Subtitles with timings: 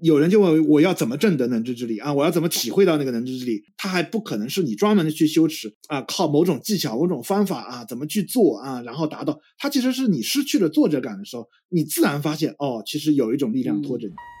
[0.00, 2.12] 有人就问我要怎么证得能知之力啊？
[2.12, 3.62] 我要怎么体会到那个能知之力？
[3.76, 9.38] 它还不可能是你专门的去修持啊，靠某种技巧、某种方法啊，怎么去做啊，然后达到。
[9.58, 14.12] 它其实是你失去了作者感的时候，你自然发现哦，其实有一种力量拖着你。
[14.12, 14.37] 嗯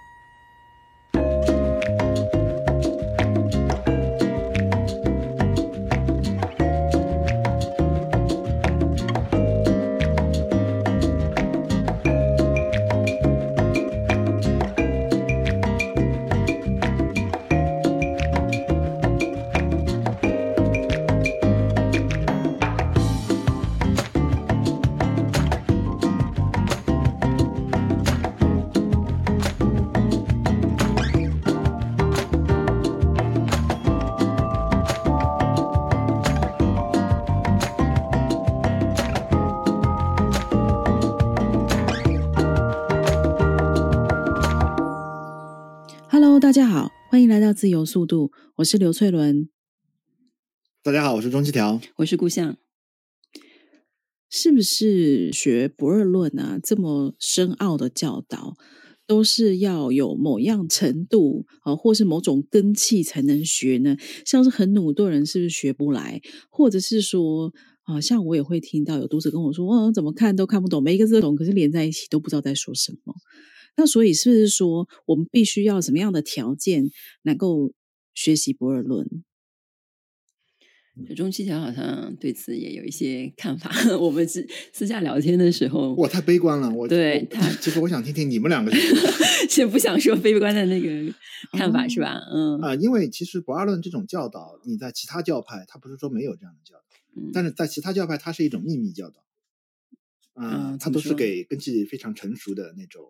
[47.38, 49.48] 来到自由速度，我是刘翠伦。
[50.82, 52.56] 大家好，我是钟七条，我是顾相。
[54.28, 56.58] 是不是学不二论啊？
[56.60, 58.56] 这么深奥的教导，
[59.06, 63.96] 都是要有某样程度啊，或是某种根气才能学呢？
[64.26, 66.20] 像是很努的人是不是学不来？
[66.50, 67.52] 或者是说
[67.84, 73.14] 啊，像我也会听到有读者跟我说，哦，怎么看都看不懂，每一个字都懂，可是连在一起都不知道在说什么。
[73.78, 76.90] 那所以是不是说，我们必须要什么样的条件
[77.22, 77.72] 能够
[78.12, 79.22] 学习博尔论？
[81.14, 83.70] 钟七条好像对此也有一些看法。
[84.00, 86.68] 我们私私下聊天的时候，我太悲观了。
[86.68, 88.72] 我对他，其实我想听听你们两个
[89.48, 91.14] 先不想说悲观的那个
[91.52, 92.18] 看法，嗯、是吧？
[92.34, 99.20] 嗯啊、呃，因为其实博二论这种教导，你在其他教派，他不是说没有这样的教导，嗯、但是在其他教派，它是一种秘密教导。
[100.34, 103.04] 啊、呃，它都是给根据非常成熟的那种。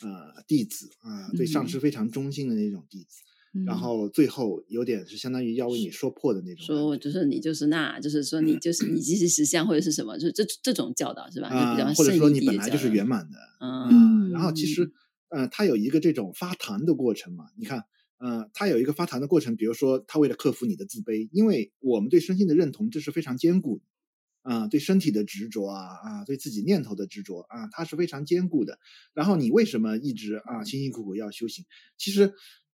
[0.00, 3.22] 呃，弟子啊、呃，对上师非常忠心的那种弟子，
[3.54, 11.48] 嗯、然后最后有点是相当于要为你说破的那种，说就是你就是那，就是说你就是你即是实相或者是什么，就是这这种教导是吧？
[11.48, 13.06] 就比较或者说你本来就是圆。
[13.06, 14.90] 满的，嗯，嗯然后其实，
[15.28, 17.84] 呃，他有一个这种发坛的过程嘛，你看，
[18.18, 23.84] 呃，他有一个发坛的过程，比如说他为了克服你的自卑，因为我们对身心的认同，这是非常坚固的。
[24.44, 28.78] 啊，对身体的执着啊，啊，对自己念头的执着啊，它是非常坚固的。
[29.12, 31.64] 然后你为什么一直啊辛辛苦苦要修行？
[31.98, 32.32] 其实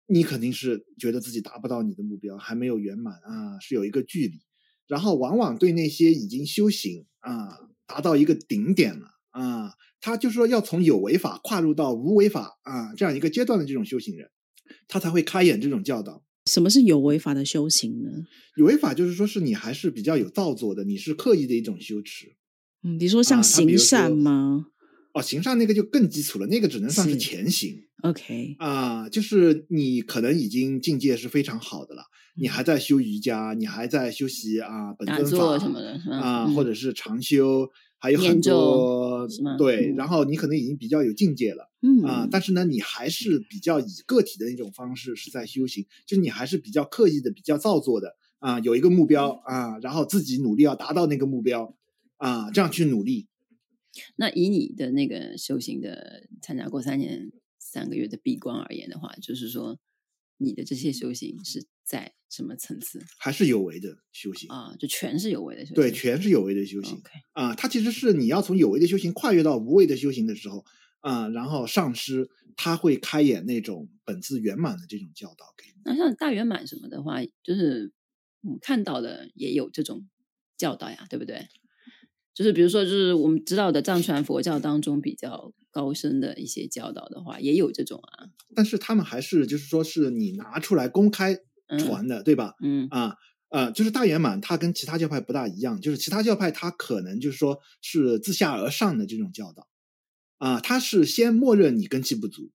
[0.08, 4.42] 你肯定是觉得自己达不到你的目标，还没有圆满啊，是有一个距离。
[4.88, 14.30] 然后往往对那些已经修行啊，达到一个顶点了啊，他就说要从有为法跨入到无为法啊这样一个阶段的这种修行人，
[14.88, 16.24] 他才会开演这种教导。
[16.46, 18.10] 什么是有违法的修行呢？
[18.56, 22.36] 有为法就是说，是你还是比较有造作的，你是刻意的一种修持。
[22.84, 24.68] 嗯，你说像行善吗？
[25.14, 27.82] 啊、哦，行善那个就更基础了，那个只能算是前行。
[28.04, 32.04] OK 啊，就是你可能已经境界是非常好的了，
[32.38, 37.68] 嗯、你还在修瑜伽，你还在修习啊本尊法什么的啊，嗯、或者是长修。
[37.98, 42.04] 还有很多对，然后你可能已经比较有境界了，嗯。
[42.04, 51.76] 啊，但是呢，你还是比较以个体的那种方式是在修行，就你还是比较刻意的、比较造作的啊，有一个目标啊，然后自己努力要达到那个目标
[52.18, 53.28] 啊，这样去努力。
[54.18, 59.80] 那以你的那个修行的参加过三年三个月的闭关而言的话，就是说
[60.38, 63.04] 你的这些修行是在什么层次？
[63.18, 64.76] 还是有为的修行啊？
[64.80, 65.76] 就全是有为的修行。
[65.76, 67.02] 对，全是有为的修行。
[67.34, 70.66] 啊，它其实是你要从有为的修行跨越到无为的修行的时候
[71.02, 75.82] 啊，然后上师他会开演那种本自圆满的这种教导给你。
[75.86, 77.94] 那像大圆满什么的话，就是
[78.42, 80.08] 我们看到的也有这种
[80.58, 81.48] 教导呀，对不对？
[82.36, 88.30] 就是比如说，就是我们知道的藏传佛教当中比较高深的一些教导的话，也有这种啊。
[88.54, 91.40] 但是他们还是就是说是你拿出来公开。
[91.80, 92.54] 传的、嗯、对吧？
[92.62, 93.16] 嗯啊
[93.50, 95.82] 呃，就是大圆满，它跟其他教派不大一样。
[95.82, 99.68] 就是其他教派，它可能就是说是自下而上的这种教导
[100.38, 102.52] 啊，它是先默认你根基不足，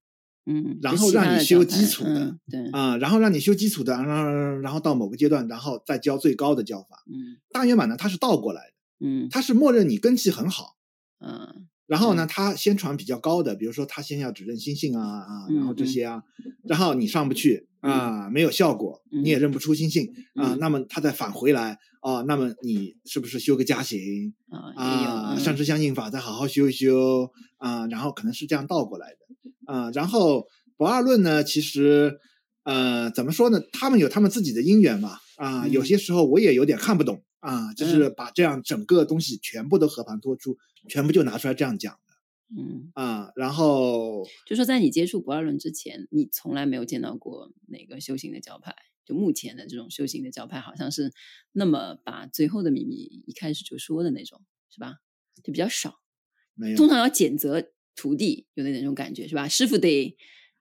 [0.47, 7.03] 嗯，然后让你修基础的，嗯、对啊，然后让你修基础的，然后然后到某个阶段，然后再教最高的教法。
[7.09, 10.77] 嗯，大圆满呢，它是倒过来的，嗯，它是默认你根器很好，
[11.19, 11.67] 嗯。
[11.87, 16.23] 然后呢，他先传比较高的，比如说他先要指认心性啊啊，然后这些啊，
[16.63, 24.33] 然后你上不去啊，没有效果，你也认不出心性啊，那么他再返回来啊，那么你是不是修个加行
[24.77, 25.37] 啊？
[25.37, 29.91] 上知相应法再好好修一修啊，然后可能是这样倒过来的啊。
[29.91, 30.47] 然后
[30.77, 32.21] 不二论呢，其实
[32.63, 33.61] 呃怎么说呢？
[33.73, 40.57] 他们有他们自己的因缘嘛啊，有些时候我也有点看不懂啊，就是把这样整个东西全部都和盘托出。
[40.89, 48.75] 全部就拿出来这样讲的嗯啊，然后就说在你接触不二论之前，你从来没有见到过哪个修行的教派。
[49.05, 51.13] 就目前的这种修行的教派，好像是
[51.53, 52.97] 那么把最后的秘密
[53.27, 54.41] 一开始就说的那种，
[54.71, 54.97] 是吧？
[55.43, 56.01] 就比较少。
[56.55, 56.77] 没有。
[56.77, 59.49] 通常要谴责徒弟，有那那种感觉，是吧？
[59.49, 60.17] 师傅得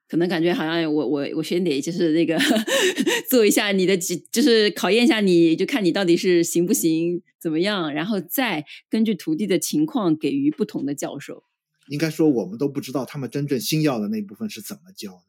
[0.09, 2.35] 可能感觉好像我我我先得就是那个
[3.29, 11.43] 做一下你的，就是考验一下你，就看你到底是行不行，怎么样，然后再根据徒弟的情况给予不同的教授。
[11.89, 15.23] 应该说，我们都不知道他们真正新要的那部分是怎么教的。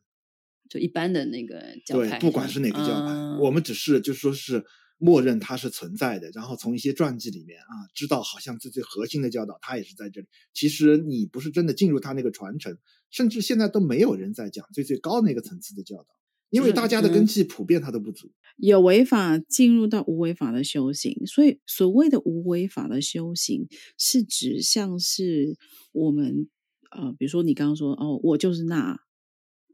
[0.68, 4.64] 就一般的那个教派，对，不管是哪个教派，嗯、我们只是就是说是
[5.00, 10.28] 默认它是存在的，然后从一些传记里面啊，知道好像最最核心的教导，它也是在这里。
[10.54, 12.78] 其实你不是真的进入它那个传承，
[13.10, 16.08] 甚至现在都没有人在讲最最高那个层次的教导，
[16.50, 18.28] 因为大家的根基普遍它都不足。
[18.28, 23.66] 嗯、有为法进入到无为法的修行，所以所谓的无为法的修行，
[23.98, 25.56] 是指像是
[25.92, 26.48] 我们。
[26.92, 28.98] 呃，比如说你刚刚说哦，我就是那，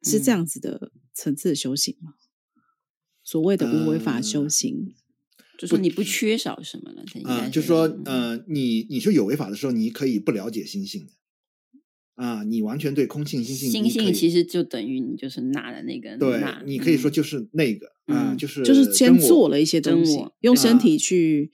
[0.02, 2.12] 是这样子的层次的修行吗？
[2.54, 2.60] 嗯、
[3.24, 4.92] 所谓的无为法修行，呃、
[5.58, 7.02] 就说你不缺少什么了。
[7.24, 11.12] 啊、呃，就是说，呃，你你说有违法的时候，你可以不了解心性的，
[12.14, 21.50] 啊、呃，你完全对空性心性，心性其实就等于你就是那的那个，对，你可以说就是那个，啊、呃，就是就是先做了一些东西，用身体去。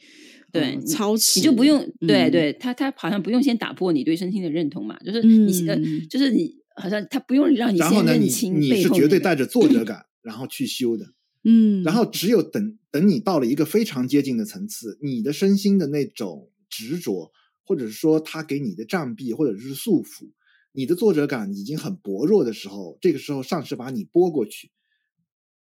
[0.52, 5.74] 对，操持你就不用，对对，他他好像不用先打破你对身心的认同嘛，就是你呃，
[6.10, 11.06] 就是你好像他不用让你先认清你是绝对带着作者感然后去修的，
[11.44, 17.32] 嗯，然后只有等等你到了一个非常接近的层次，你的身心的那种执着，
[17.64, 20.30] 或者是说他给你的障蔽或者是束缚，
[20.72, 24.70] 你的作者感已经很薄弱的时候，这个时候上师把你拨过去，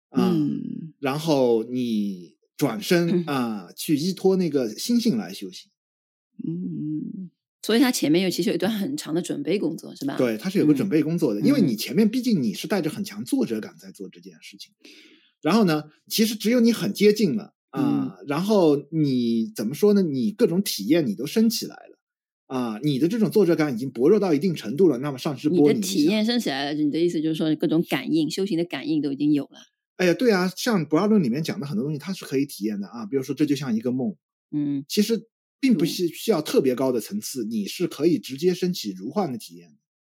[0.09, 2.39] 嗯，然后你。
[2.57, 5.71] 转身 啊、呃，去依托那个心性来修行。
[6.47, 7.31] 嗯，
[7.63, 10.15] 所以他前面有其实有一段很长的准备工作，是吧？
[10.15, 14.71] 对，他是有个准备工作的，嗯、因为你前面毕竟你是带着很强作者感在做这件事情。
[15.41, 20.01] 然后呢，其实只有你很接近了啊，然后你怎么说呢？
[20.01, 21.97] 你各种体验你都升起来了
[22.47, 24.97] 啊、呃，你的这种作者感已经薄弱到一定程度了。
[24.99, 29.57] 那么上师播你，的体验升起来了，你的意思就是说各种感应、修行的感应都已经有了。
[29.97, 33.05] 哎呀，对啊，像《不二论》里面讲的很多东西，它是可以体验的啊。
[33.05, 34.15] 比如说，这就像一个梦，
[34.51, 35.27] 嗯，其实
[35.59, 39.69] 并不是需要特别高的层次，你是可以直接升起如幻的体验。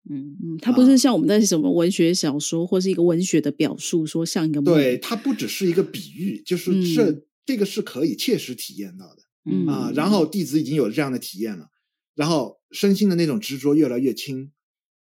[0.09, 4.61] 嗯嗯，它不是像我们在什么文学小说、啊、或是一个文学的表述，说像一个。
[4.61, 9.23] 对，它不只是一个比喻，就是这、嗯、这个是可以切实体验到的。
[9.45, 11.69] 嗯啊，然后弟子已经有这样的体验了，
[12.15, 14.51] 然后身心的那种执着越来越轻，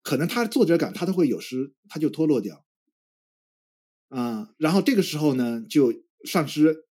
[0.03, 2.63] 可能他作者感他都会有时他就脱落掉。
[4.09, 5.93] 啊，然后这个时候呢，就
[6.23, 6.85] 上师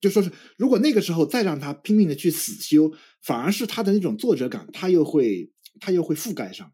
[0.00, 2.92] 就说是，如果那个时候再让他拼命的去死修，
[3.22, 6.72] 反而是他的那种作者感，他又会他又会覆盖上来。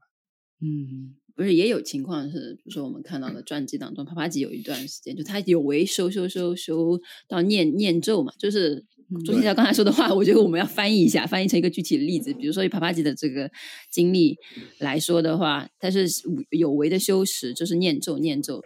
[0.62, 8.85] 嗯，不是，也有情况是，比如说我们看到的传记当中，帕帕吉有一段时间，就他有为修修修修到念念咒嘛，就是
[9.25, 13.50] 朱先生刚才说的话，我觉得我们要翻译一下，翻译成一个具体的例子，比如说以帕帕吉的这个
[13.91, 14.37] 经历
[14.79, 16.06] 来说的话，他是
[16.50, 18.62] 有为的修持，就是念咒念咒。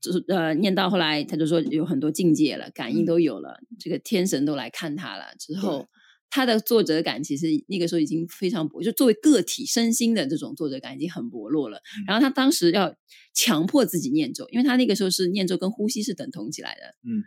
[0.00, 5.24] 就是呃，念到后来，他就说有很多境界了，感应都有了，嗯、这个天神都来看他了。
[5.38, 5.86] 之后，对
[6.34, 11.78] 他的作者感其实那个时候已经非常薄，就作为个体身心的这种作者感已经很薄弱了。
[11.78, 12.92] 嗯、然后他当时要
[13.32, 16.96] 强迫自己念咒，因为他那个时候是念咒跟呼吸是等同起来的。
[17.08, 17.22] 嗯，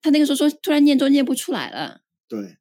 [0.00, 2.00] 他那个时候说突然念咒念不出来了。
[2.26, 2.56] 对。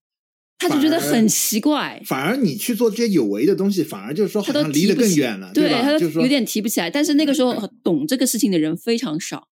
[0.58, 6.90] 他就觉得很奇怪，反而你去做这些有为的东西，反而就是说好像离得更远了，对，吧有点提不起来。
[6.90, 9.50] 但是那个时候 懂这个事情的人非常少，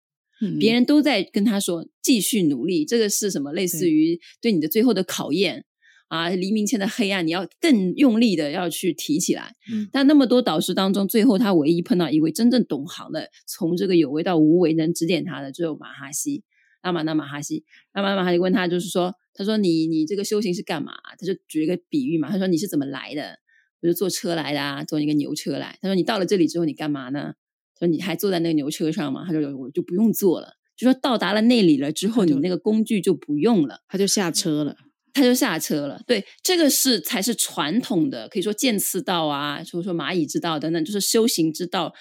[0.41, 3.53] 嗯、别人都在跟他说继续努力，这个是什么？
[3.53, 5.66] 类似于对你的最后的考验对
[6.07, 6.29] 啊！
[6.29, 9.55] 黎明前的黑暗，你要更用力的要去提起来。
[9.71, 16.43] 嗯、但那么多导师当中，最后他唯一碰到一位真正懂行的，从这个有为到无为能指点他的，只有马哈西。
[16.81, 19.15] 阿玛那马哈西，阿玛那马哈西问他，就是说。
[19.39, 22.31] 他说你：“你你这个修行是干嘛？”他就举一个比喻嘛。
[22.31, 23.37] 他说：“你是怎么来的？
[23.83, 27.35] 我就坐车来的啊，坐一个牛车来。”他说：“你到了这里之后，你干嘛呢？”
[27.79, 34.75] 他说：“你还坐在那个牛车上吗？”他说：“我就不用坐了。”就说到达了那里了之后，你那个工具就不用了，他就下车了。
[35.17, 35.99] 他就下车了。
[36.05, 41.93] 对，这个是才是传统的，可以说剑刺道啊，或者说蚂蚁之道等等，就是修行之道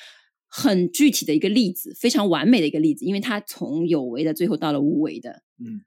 [0.46, 5.80] 很具体的一个例子，非常完美的一个例子，因为他从有为的最后到了无为的，嗯。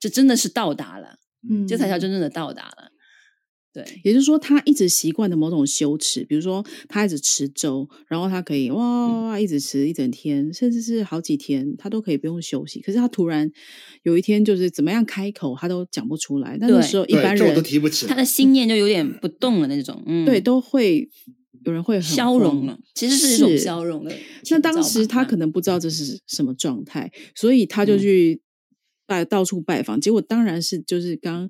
[0.00, 1.16] 这真的是到达了，
[1.48, 2.90] 嗯，这才叫真正的到达了。
[3.74, 12.80] 对，也就是说，他一直习惯的某种羞耻，比如说他一直吃粥，然后他可以哇一直吃一整天，甚至是好几天，他都可以不用休息。
[12.80, 13.50] 可是他突然
[14.04, 16.56] 有一天，就是怎么样开口，他都讲不出来。
[16.60, 20.00] 那个时候一般人都提不起，他的心念就有点不动了那种。
[20.06, 21.08] 嗯，对，都会
[21.64, 24.14] 有人会很消融了，其实是一种消融的。
[24.50, 28.40] 那当时他可能不知道这是什么状态，所以他就去
[29.14, 30.00] 拜到处拜访。
[30.00, 31.48] 结果当然是就是刚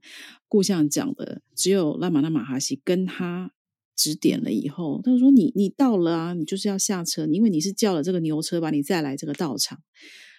[0.49, 3.53] 顾相讲的，只有拉玛那马哈西跟他
[3.97, 9.81] 指点了以后，他就说：“你你到了啊，你就是要下车，因为你是叫了这个牛车把你再来这个道场。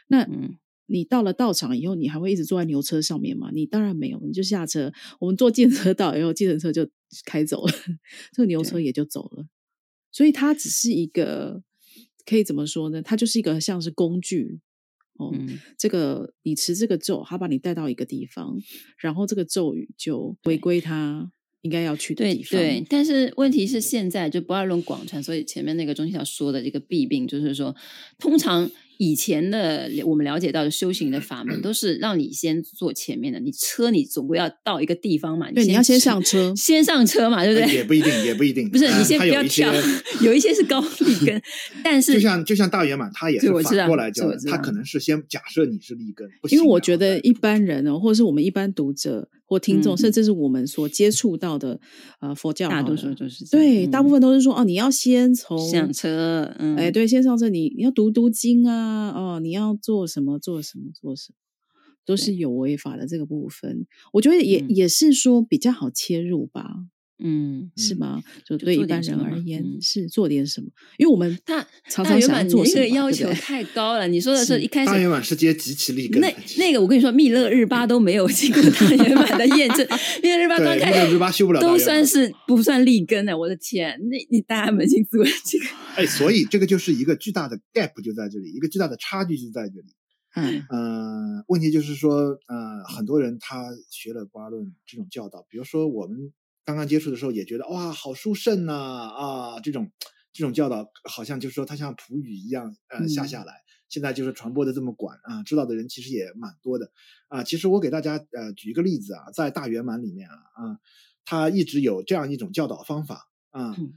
[0.07, 3.49] 那嗯，你到了道场以后，你还会一直坐在牛车上面吗？
[3.53, 4.91] 你当然没有，你就下车。
[5.19, 6.87] 我们坐计程车到以后，计程车就
[7.25, 7.73] 开走了，
[8.33, 9.47] 这个牛车也就走了。”
[10.11, 11.61] 所以它只是一个，
[12.25, 13.01] 可以怎么说呢？
[13.01, 14.59] 它就是一个像是工具
[15.17, 15.31] 哦。
[15.33, 18.57] 嗯、这个你持这个咒，他把你带到一个地方，
[18.97, 21.31] 然后这个咒语就回归他
[21.61, 22.59] 应该要去的地方。
[22.59, 27.75] 对，对，但是问题是现在就不二论广传，所以前面那个中心小说的这个弊病就是说，
[28.17, 28.69] 通常。
[28.97, 33.39] 以前的我们了解到的修行的法门，都 是让你先坐前面的。
[33.39, 37.75] 你车你总归要到一个地方嘛，对，你要先上车， 先上车嘛，对不对？
[37.75, 38.69] 也不一定，也不一定。
[38.71, 39.73] 不是，你先不要跳，
[40.21, 41.41] 有一些是高立根，
[41.83, 51.79] 但是就像就像大圆满，他也是反过来教，他可能是先假设你是立根，因为我觉得一般人哦，或者是我们一般读者或听众，甚至是我们所接触到的
[52.21, 58.84] 呃佛教，大多数都是对，大部分都是说哦，你要先从上车，嗯哎，对，先上车，你你要读读经啊。
[58.85, 60.37] 啊哦，你要做什么？
[60.39, 60.91] 做什么？
[60.93, 61.35] 做什么？
[62.05, 66.85] 都是有违法的这个部分，我觉得也、嗯、也是说比较好切入吧。
[67.17, 68.21] 嗯，是吗？
[68.45, 70.67] 就对一般人而言，嗯、是做点什么？
[70.97, 74.05] 因为我们他常常想做什么，要求太高了。
[74.05, 79.87] 你说的是一开始大圆满是接极其立根，那那个我跟你说，密勒日巴都没有经过大圆满的验证，
[80.21, 83.37] 密勒日巴刚开始日巴修不了，都算是不算立根的。
[83.37, 85.65] 我的天，那你大家扪心自问这个。
[85.95, 89.87] 哎，所以这个就是一个巨大的 gap 就在这里，一个巨大的差距就在这里。
[90.35, 96.33] 嗯呃，问题就是说，呃，很多人他学了不二论这种教导，比如说我们。
[96.65, 99.59] 刚刚接触的时候也觉得哇，好殊胜呐啊！
[99.59, 99.91] 这种
[100.33, 103.53] 这种教导好像就是说它像普雨一样呃下下来。
[103.53, 106.91] 嗯、现在就是传播的这么广啊，知道的人其实也蛮多的
[107.27, 107.43] 啊。
[107.43, 110.79] 其实我给大家呃举一个例子啊，在大圆满里面啊啊，
[111.23, 113.93] 他一直有这样一种教导方法啊，嗯、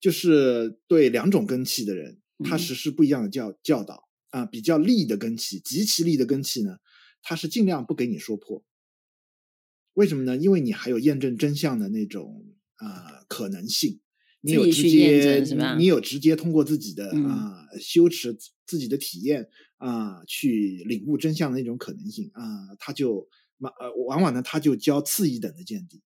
[0.00, 4.46] 就是对两种根器的人，他实施不一样的教教导啊。
[4.46, 6.78] 比较利的根器，极其利的根器呢，
[7.22, 8.64] 他是尽量不给你说破。
[9.96, 10.36] 为什么呢？
[10.36, 12.44] 因为你还有验证真相的那种
[12.76, 13.98] 啊、呃、可能性，
[14.42, 15.42] 你有直接，
[15.78, 17.24] 你有直接通过自己的啊、嗯
[17.72, 18.36] 呃、修持
[18.66, 19.48] 自己的体验
[19.78, 23.26] 啊、呃、去领悟真相的那种可能性啊、呃，他就
[23.58, 26.02] 呃往往呢他就教次一等的见地，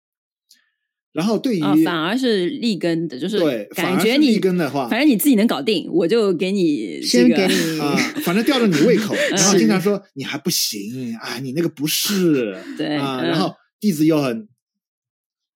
[1.13, 13.55] 然后对于、哦、反而是立根的，就是对感觉你立根的话，反正你自己能搞定，我就给你、这个、先给你啊、呃，反正吊着你胃口， 然后经常说你还不行啊，你那个不是 对啊，然后。
[13.81, 14.49] 弟子又很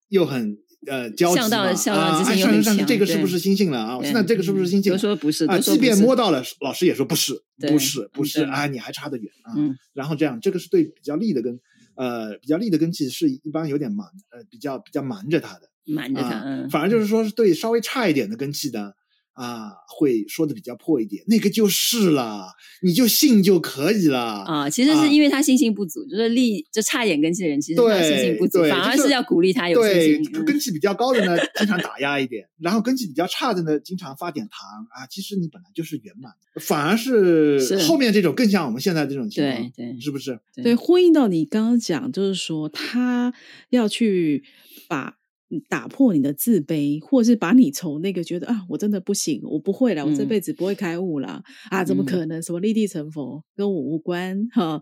[0.09, 2.25] 又很呃焦急嘛啊！
[2.25, 3.99] 上师上师，这个是不是心性了啊？
[4.03, 4.93] 现在这个是不是心性？
[4.93, 8.67] 都说不是啊，即便摸到了，老师也说不是，不是，不是啊！
[8.67, 9.55] 你还差得远啊！
[9.93, 11.59] 然后这样，这个是对比较利的根，
[11.97, 18.97] 呃，比较利的根气是一般有点瞒，呃，比较比较瞒着他的，瞒着他，反而就是说是对稍微差一点的根气的。
[19.41, 22.49] 啊，会说的比较破一点，那个就是了，
[22.83, 24.69] 你就信就可以了啊。
[24.69, 30.25] 其实是因为他信心不足，啊、就是力就差一点根器的人，其实他信心不足，反而是要鼓励他有信心。
[30.25, 35.07] 对，根器比较高的呢，经常打压一点；然后根器比较差的呢，经常发点糖啊。
[35.09, 36.31] 其实你本来就是圆满，
[36.61, 40.39] 反而是后面这种更像我们现在这种情况，对对，是不是？
[40.63, 43.33] 对，呼应到你刚刚讲，就是说他
[43.71, 44.45] 要去
[44.87, 45.20] 把。
[45.69, 52.40] 打破你的自卑，或是把你从那个觉得啊，我真的不行，我不会了，我这辈子不会开悟了、嗯、啊，怎么可能？
[52.40, 54.80] 什么立地成佛跟我无关哈？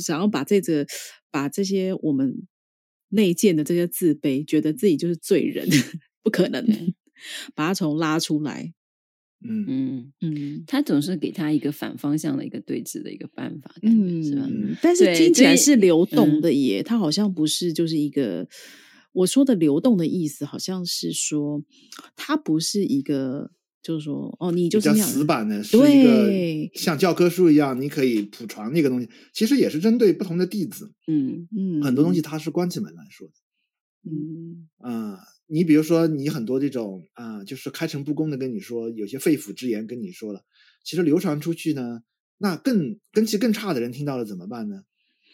[0.00, 0.86] 想要把这个
[1.32, 2.46] 把这些我们
[3.08, 5.66] 内建的这些自卑，觉得自己就是罪人，
[6.22, 6.64] 不可能，
[7.56, 8.72] 把它从拉出来。
[9.42, 14.48] 嗯嗯嗯，他总是给他一个反方向的一个对峙的一个办法，嗯、是吧？
[14.80, 18.46] 但是听起来是流动的耶，他好像不是就是一个。
[19.12, 21.62] 我说的流动的意思，好像是说，
[22.14, 23.50] 它不是一个，
[23.82, 29.08] 就是说，哦，你就是死板的，是一个像教科书一样，你可以普传那个东西。
[29.32, 33.34] 其实也是针对不同的弟子，嗯嗯，很多东西它是关起门来说的，
[34.10, 40.44] 嗯啊、呃，你比如说，你很多这种啊、呃，就是开诚布公的跟你说，有些肺腑之言跟你说了，
[40.84, 42.02] 其实流传出去呢，
[42.36, 44.82] 那更根气更差的人听到了怎么办呢？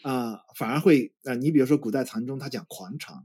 [0.01, 3.15] 啊、呃，反而会啊、呃，你比如说古代禅宗他讲狂禅。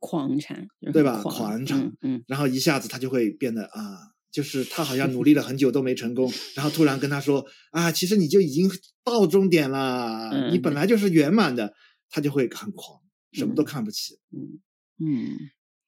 [0.00, 1.22] 狂产，对吧？
[1.22, 3.98] 狂产，嗯，嗯，然后一下子他就会变得啊，
[4.32, 8.68] 就是他好像努力了很久都没成功， 然后突然跟他说啊，其实你就已经
[9.04, 11.74] 到终点了，嗯、你本来就是圆满的，
[12.08, 13.00] 他就会很狂，
[13.32, 14.60] 什么都看不起，嗯
[15.04, 15.36] 嗯，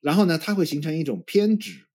[0.00, 1.86] 然后呢，他会形成一种偏执，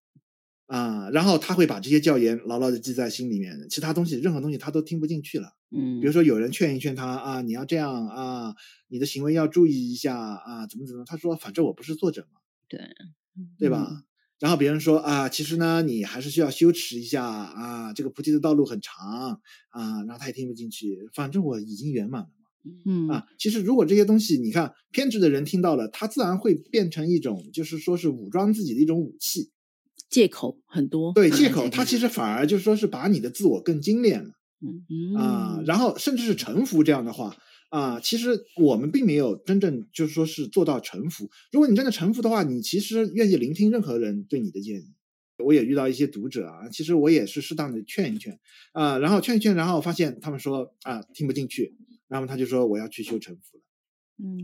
[0.66, 5.57] 啊，然后他会把这些教言牢牢的记在心里面，其他东西任何东西他都听不进去了。
[5.70, 8.56] 嗯，比如说有人劝一劝他啊，你要这样啊，
[8.88, 12.80] 你的行为要注意一下啊，怎么怎么，他说反正我不是作者嘛，对，
[13.60, 13.88] 对吧？
[13.92, 14.04] 嗯、
[14.40, 29.52] 然后别人说啊，其实呢，你还是需要修持一下啊，这个菩提的道路很长啊，然后他也听不进去，反正我已经圆满了嘛，嗯啊，其实如果这些东西你看偏执的人听到了，他自然会变成一种就是说是武装自己的一种武器。
[30.10, 37.36] 借口很多， 对借口，他其实反而就是说是把你的自我更精炼了，嗯啊，然后甚至是臣服这样的话
[37.70, 41.30] 啊，其实我们并没有真正就是说是做到臣服。
[41.52, 44.94] 如果你真的臣服的话，你其实愿意聆听任何人对你的建议。
[45.44, 48.40] 我也遇到一些读者啊，其实我也是适当的劝一劝
[48.72, 51.76] 啊，然后劝一劝，然后发现他们说啊听不进去，
[52.08, 53.64] 然后他就说我要去修臣服了，
[54.24, 54.42] 嗯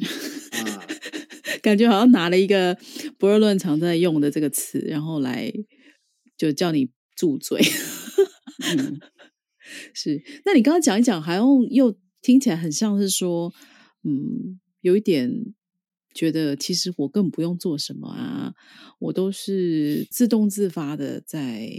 [0.66, 0.88] 啊。
[1.62, 2.78] 感觉好像拿了一个
[3.18, 5.50] 博尔论常在用的这个词，然后来
[6.38, 7.62] 就叫你住嘴。
[8.78, 9.00] 嗯，
[9.94, 10.22] 是。
[10.46, 13.54] 那你刚刚讲一讲，好像又听起来很像是说，
[14.04, 15.32] 嗯，有一点
[16.14, 18.54] 觉得其实我根本不用做什么啊，
[19.00, 21.70] 我都是自动自发的在。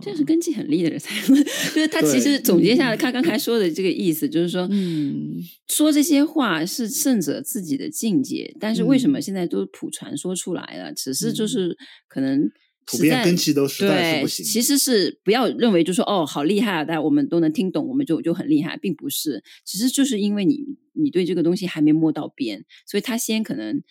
[0.00, 1.34] 这是根基很利的人才， 就
[1.74, 5.36] 是他其实总结下来，他刚才说的这个意思，就是说，嗯，
[5.68, 10.94] 说这些话是圣者自己的境界，但是为什么现在都普传说出来了？
[10.94, 11.76] 只是就是
[12.08, 12.50] 可能
[12.86, 14.44] 普遍根基都实在是不行。
[14.44, 20.60] 其实是不要认为就是说哦，好厉害啊，大家我们都能听懂，我们就就很厉害，并不是，其实就是因为你
[20.92, 23.82] 你对这个东西还没摸到边，所以他先可能。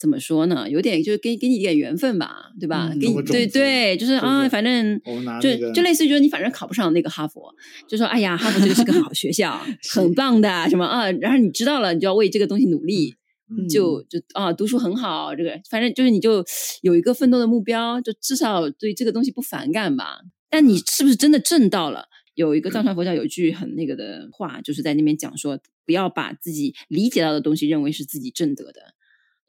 [0.00, 0.66] 怎么说呢？
[0.70, 2.88] 有点就是给给你一点缘分吧，对吧？
[2.90, 4.98] 嗯、给你对对，就是啊，反正
[5.42, 7.54] 就就类似于就是你反正考不上那个哈佛，
[7.86, 9.60] 就说哎呀，哈佛这个是个好学校，
[9.92, 13.19] 很棒的什么啊，然后你知道了，你就要为这个东西努力，嗯、
[13.68, 16.44] 就就啊，读书很好，这个反正就是你就
[16.82, 20.20] 有一个奋斗的目标，就至少对这个东西不反感吧。
[20.48, 22.08] 但你是不是真的挣到了？
[22.34, 28.94] 有一个藏传佛教有一句很那个的话，就是在那边讲说，不要把自己理解到的东西认为是自己挣得的。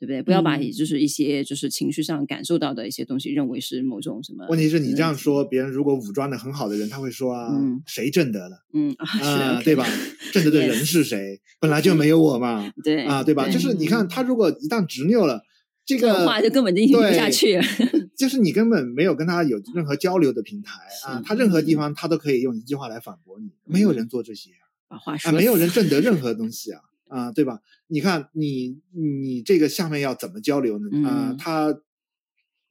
[0.02, 0.24] 对不对？
[0.24, 4.48] 不要把就是一些就是情绪上感受到的一些东西认为是某种什么。
[4.50, 8.66] 问题是你这样说，别人如果武装的很好的人，他会说啊，嗯、谁证得了？
[8.74, 9.86] 嗯啊，呃、对吧？
[10.34, 11.40] 证得的人是谁？
[11.60, 12.74] 本来就没有我嘛。
[12.84, 13.46] 对啊，对吧？
[13.46, 15.44] 对就是你看他如果一旦执拗了，
[15.86, 17.64] 这个、话就根本就听不下去了。
[18.18, 23.46] 就是你根本没有跟他有任何交流的平台啊，他任何地方他都可以用一句话来反驳你。
[23.46, 26.82] 嗯、没有人做这些啊，把话说啊，没有人证得任何东西啊。
[27.12, 27.60] 啊，对吧？
[27.88, 31.08] 你看，你你这个下面要怎么交流呢？
[31.08, 31.82] 啊，嗯、他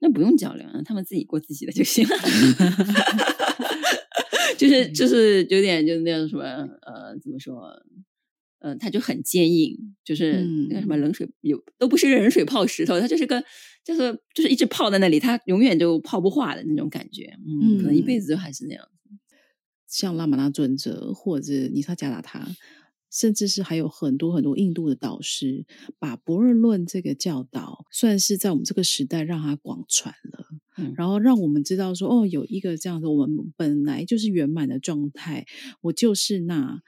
[0.00, 2.16] 那不用交流，他们自己过自己的就行了。
[4.56, 7.70] 就是就是有点就是那种什么呃，怎么说？
[8.60, 13.42] 呃，他就很坚硬，就是那个什么冷水有都不是冷水泡石头，他就是个
[13.84, 17.38] 就是就是一直泡在那里，他永远就泡不化的那种感觉。
[17.46, 18.90] 嗯，可能一辈子都还是那样子。
[19.86, 22.46] 像拉玛拉尊者或者尼萨加达他。
[23.10, 25.66] 甚至是还有很多很多印度的导师，
[25.98, 30.46] 把不二论这个教导，算是在我们这个时代让它广传了，
[30.76, 35.46] 嗯，然后让我们知道说，哦，有一个这样的，我们本来就是圆满的状态，
[35.80, 36.80] 我就是那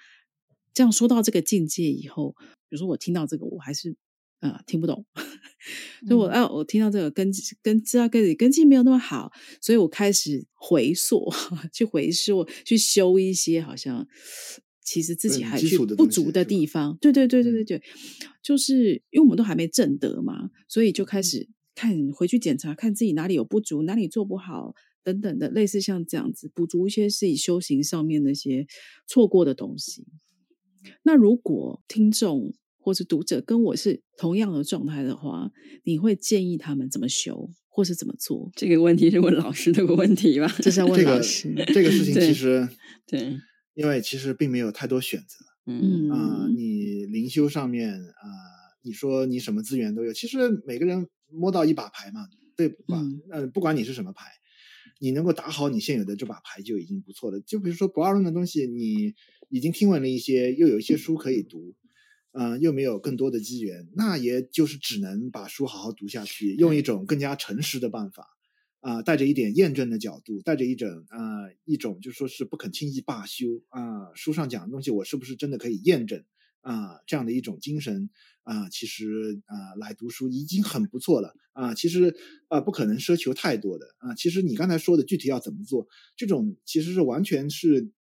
[0.73, 2.37] 这样说到这个境界以后，
[2.69, 3.97] 比如说我听到这个，我还是
[4.39, 5.05] 呃听不懂，
[6.07, 11.33] 所以我啊，我听到这个根基跟知道根基根基没有那么好，所以我开始回溯，
[11.75, 14.07] 去回溯，去修一些好像。
[14.85, 17.83] 其实自己还去不足的地方，对对对对对对，嗯、
[18.43, 28.67] 就是因为我们都还没正德嘛，所以就开始看回去检查，看自己哪里有不足，哪里做不好等等的，类似像这样子补足一些自己修行上面那些
[29.07, 30.05] 错过的东西。
[31.05, 35.53] 那如果听众或是读者跟我是同样的状态的话，
[35.85, 38.51] 你会建议他们怎么修，或是怎么做？
[38.57, 40.53] 这个问题是问老师的个问题吧？
[40.61, 41.55] 这是要问老师。
[41.55, 42.69] 这个、这个事 情其实
[43.07, 43.21] 对。
[43.21, 43.39] 对
[43.75, 53.01] 因为其实并没有太多选择，嗯啊、呃，你灵修上面啊、呃，你说你什么资源都有，其实每个人摸到一把牌嘛，对吧？
[53.01, 54.27] 嗯、呃，不管你是什么牌，
[55.01, 57.41] 你能够打好你现有的这把牌就已经不错了。
[57.41, 59.15] 就比如说不二论的东西，你
[59.49, 61.75] 已经听闻了一些，又有一些书可以读，
[62.33, 68.27] 嗯、呃，又没有更多的机缘，那也就是只能把书好好读下去，用一种更加诚实的办法。
[68.83, 76.25] 啊、呃，带着一点验证的角度，带着一种啊、呃、一种就说是不肯轻易罢休啊、呃，书上讲的东西我是不是真的可以验证
[76.63, 77.01] 啊、呃？
[77.07, 78.11] 这样的一种精神
[78.43, 81.75] 啊、呃，其实啊、呃、来读书已经很不错了啊、呃。
[81.77, 82.09] 其实
[82.49, 84.15] 啊、呃、不可能奢求太多的啊、呃。
[84.17, 87.93] 其实你刚才说的具体要怎么做，这种其实是完全是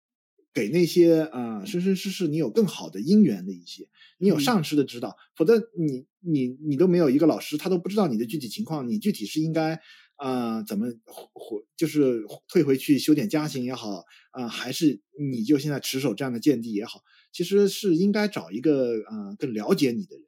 [0.55, 9.79] 给那些啊、呃、生生世世你有更好的因缘的一些，你有上师的指导，嗯、否则你你你都没有一个老师，他都不知道你的具体情况，你具体是应该。
[10.21, 10.87] 啊、呃，怎么
[11.33, 17.01] 回就是退回去修点家行也好啊、呃，还是你就现在持守这样的见地也好，
[17.33, 20.27] 其实是应该找一个啊、呃、更了解你的人。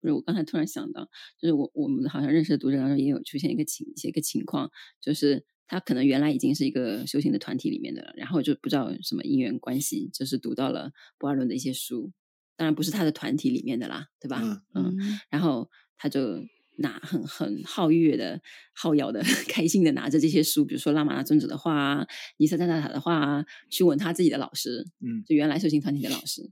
[0.00, 1.08] 不是，我刚才突然想到，
[1.40, 12.12] 就是我我们好像认识的读者当中也有出现一个情一个情况，就是他可能原来已经是一个修行的团体里面的了，然后就不知道什么因缘关系，就是读到了博尔论的一些书，
[12.56, 14.62] 当然不是他的团体里面的啦，对吧？
[14.74, 16.44] 嗯，嗯，然后他就
[16.78, 18.40] 拿很很好乐的、
[18.74, 22.06] 好摇的、 开心的拿着这些书，比如说拉玛那尊者的话啊、
[22.38, 26.50] 尼萨加纳塔的话啊，去问他自己的老师，嗯，就原来修行团体的老师，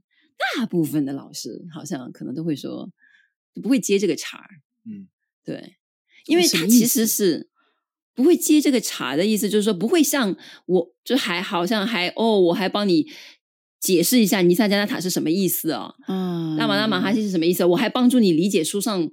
[0.57, 2.91] 大部分的老师好像可能都会说。
[3.61, 4.47] 不会接这个茬儿，
[4.85, 5.09] 嗯，
[5.43, 5.75] 对，
[6.25, 7.49] 因为他其实是
[8.15, 10.33] 不会接这个茬的意思，就是说不会像
[10.67, 13.05] 我，就还好像还哦，我还帮你
[13.77, 19.11] 解释一下尼萨加纳塔是什么意思哦，嗯，拉玛拉玛哈希是什么意思，我还帮助你理解书上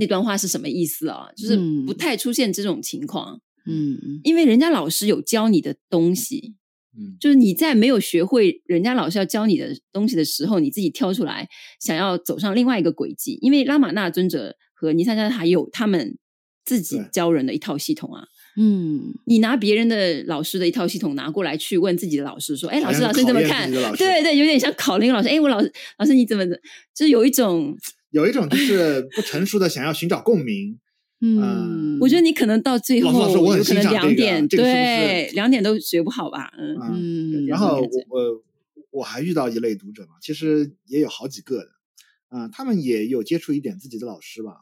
[0.00, 6.56] 那段话是什么意思啊、哦，就是不太出现这种情况，嗯，因为人家老师有教你的东西。
[6.98, 11.48] 嗯，就是你在没有学会人家老师要教你的东西的时候，你自己挑出来
[11.80, 13.38] 想要走上另外一个轨迹。
[13.42, 16.18] 因为拉玛那尊者和尼萨加还有他们
[16.64, 18.24] 自己教人的一套系统啊。
[18.56, 25.28] 嗯，你拿别人的老师的一套系统拿过来去问自己的老师说：“哎，老师，老师你怎么看？”对对，有点像考那个老师。
[25.28, 26.60] 哎，我老师，老师你怎么的？
[26.92, 27.76] 就是有一种
[28.10, 30.78] 有一种就是不成熟的想要寻找共鸣。
[31.22, 36.50] 嗯，我觉得你可能到最后有可能两点，这个、对，两点都学不好吧？
[36.56, 37.46] 嗯嗯。
[37.46, 38.42] 然后我
[38.90, 44.52] 我还遇到一类读者嘛，其实也有好几个的他们也有接触一点自己的老师吧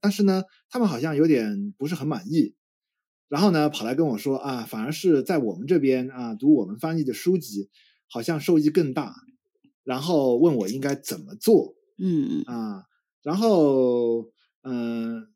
[0.00, 2.54] 但是呢，他们好像有点不是很满意，
[3.28, 7.68] 然后呢，跑来跟我说啊，反而是在我们这边啊，读我们翻译的书籍，
[8.06, 9.12] 好像受益更大，
[9.82, 12.84] 然后问我应该怎么做，嗯啊，
[13.22, 14.30] 然后
[14.62, 15.16] 嗯。
[15.16, 15.28] 呃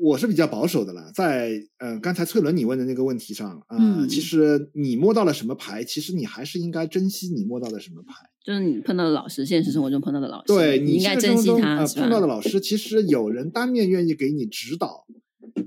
[0.00, 8.28] 我是比较保守的了，在呃刚才翠伦你问的那个问题上啊、呃嗯，其实你摸到了什么牌，其实你还是应该珍惜你摸到的什么牌。
[8.44, 11.76] 就是你碰到的老师，现实生活中碰到的老师，对你应该珍惜他。
[11.76, 15.06] 呃、碰到的老师，其实有人当面愿意给你指导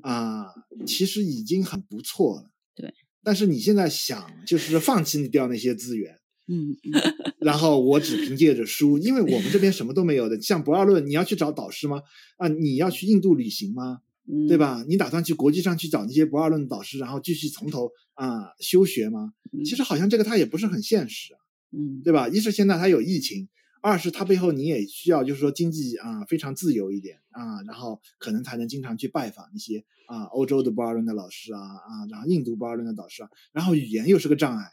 [0.02, 2.52] 啊、呃，其实已经很不错了。
[2.76, 6.75] 对，但是你现在想就是放弃掉那些资源，嗯，
[7.39, 10.41] 然后我只凭借着书，因为我们这边什么都没有的。
[10.41, 12.01] 像博二论，你要去找导师吗？
[12.38, 13.99] 啊，你要去印度旅行吗？
[14.47, 14.83] 对吧？
[14.89, 19.31] 你打算去国际上去找那些博二论的导师，然后继续从头啊、呃、修学吗？
[19.63, 21.39] 其实好像这个他也不是很现实啊，
[21.71, 22.27] 嗯，对吧？
[22.27, 23.47] 一是现在他有疫情，
[23.81, 34.71] 二是他背后你也需要就是说经济啊、呃、非常自由一点啊，然后可能才能经常去拜访一些啊欧洲的博二论的老师啊啊，然后印度博二论的导师啊，然后语言又是个障碍。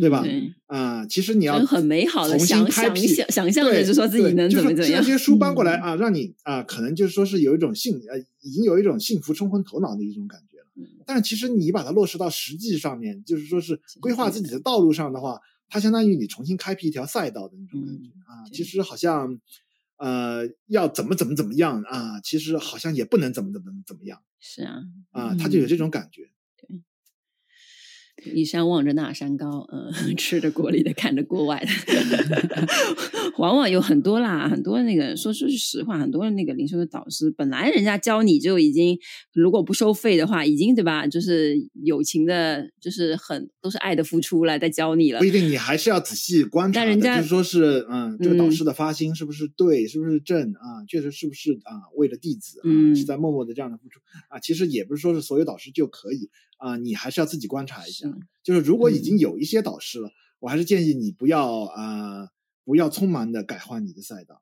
[0.00, 0.24] 对吧？
[0.66, 5.02] 啊、呃，其实你要很美好的想想想想象的，就说自己能怎么怎么样。
[5.02, 10.88] 这些书搬过来啊，让你啊、呃，可能就是说是有一种幸呃，已经有一种幸福冲昏头脑的一种感觉了。
[11.04, 18.48] 但是其实你把它落实到实际上面，就是说是规划自己的道路上的话，它相当于你重新开辟一条赛道的那种感觉啊。
[18.50, 19.38] 其实好像
[19.98, 24.20] 呃，要怎么怎么怎么样啊，其实好像也不能怎么怎么怎么样。
[24.40, 26.22] 是啊，啊，他就有这种感觉。
[26.56, 26.80] 对。
[28.34, 32.66] 一山望着那山高，嗯， 吃着锅里的，看着锅外的，
[33.38, 38.98] 往往有很多啦，很多那个说说句实话，很多那个灵修的导师，本来人家教你就已经，
[39.32, 41.06] 如果不收费的话，已经对吧？
[41.06, 45.18] 就是友情的，就是很都是爱的付出来在教你了。
[45.18, 46.80] 不一定，你还是要仔细观察。
[46.80, 50.84] 但人家就是说是，嗯，这个导师的发心是不是对，嗯、是不是正啊？
[50.88, 51.90] 确实是不是啊？
[51.96, 54.38] 为了弟子啊，嗯、是在默默的这样的付出啊？
[54.38, 56.30] 其实也不是说是所有导师就可以。
[56.62, 58.06] 啊，你还是要自己观察一下。
[58.44, 62.28] 就是如果已经有一些导师了，嗯、我还是建议你不要啊、呃，
[62.64, 64.40] 不要匆忙的改换你的赛道。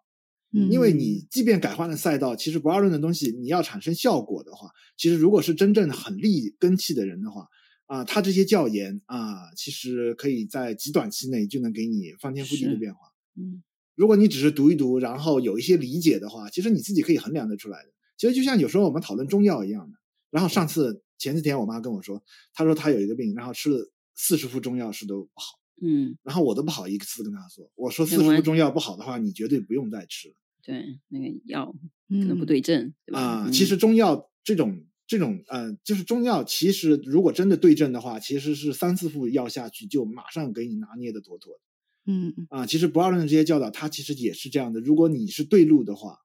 [0.53, 7.47] 嗯，因为你即便改换了赛道，其实不二论的东西，你要产生效果的话，其实如果是真正很立根器的人的话，
[7.87, 13.01] 啊，他这些教研啊，其实可以在极短期内就能给你翻天覆地的变化。
[13.35, 13.63] 嗯，
[13.95, 17.91] 如果你只是读一读，然后有一些理解的话，其实你自己可以衡量得出来的。
[18.19, 19.97] 其实就像有时候我们讨论中药一样的。
[20.31, 21.03] 然后上次。
[21.21, 22.21] 前几天我妈跟我说，
[22.55, 30.35] 她说她有一个病，然后吃了四十副中药是都不好，嗯，然后我都不好意思跟她说，我说四十副中药不好的话，你绝对不用再吃了。
[30.63, 31.73] 对，那个药
[32.09, 41.61] 可能不对症，啊、嗯呃，其实中药这种这种呃，就是中药，其实如果真的对症的话，其实是三四副药下去就马上给你拿捏的妥妥的。
[42.07, 44.81] 嗯啊、呃，其实不二论的这些教导，它其实也是这样的。
[44.81, 46.17] 如果你是对路的话。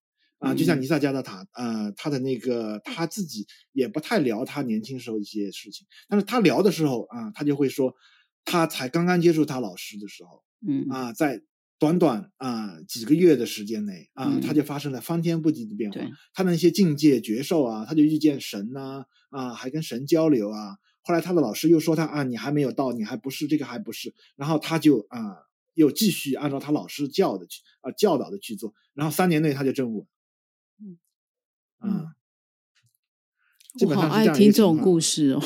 [0.45, 7.93] 啊，就像尼萨加达塔，呃，他的那个他自己也不太聊他年轻时候一些事情，但是他聊的时候啊，他就会说，
[8.43, 11.41] 他才刚刚接触他老师的时候，嗯啊，在
[11.77, 15.99] 短短啊、呃、几个月的时间内啊，他、就发生了翻天覆地的变化。
[16.34, 20.77] 他的那些境界绝受啊，他就遇见神呐啊，啊，还跟神交流啊。
[21.01, 24.13] 后来他的老师又说他啊，你还没有到，你还不是这个还不是。
[24.36, 25.38] 然后他就啊、呃，
[25.73, 28.73] 又继续按照他老师教的去啊、呃、教导的去做。
[28.93, 30.08] 然后三年内他就证悟
[31.86, 32.08] 嗯，
[33.88, 35.41] 我好爱听这种故事哦。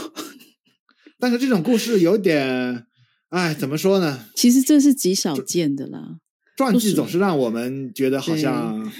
[1.20, 2.86] 但是这种故事有点。
[3.30, 4.26] 哎，怎么说呢？
[4.36, 6.18] 其实这是极少见的啦。
[6.58, 8.92] 传记总是让我们觉得好像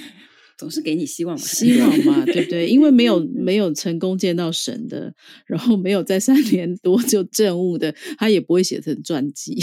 [0.56, 2.68] 总是给你希望嘛， 希望嘛，对不对？
[2.68, 5.12] 因为没有 没有成功见到神的，
[5.46, 9.56] 然后没有在三年多就证悟的，他也不会写成传记。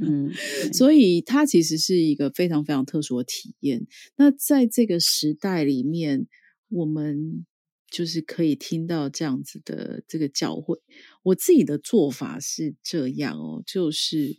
[0.00, 0.30] 嗯，
[0.74, 3.86] 所以他其实是一个非常非常特殊的体验。
[4.16, 6.26] 那在这个时代里面，
[6.74, 7.46] 我们。
[7.90, 10.80] 就是可以听到这样子的这个教诲，
[11.22, 14.36] 我自己的做法是这样哦，就是，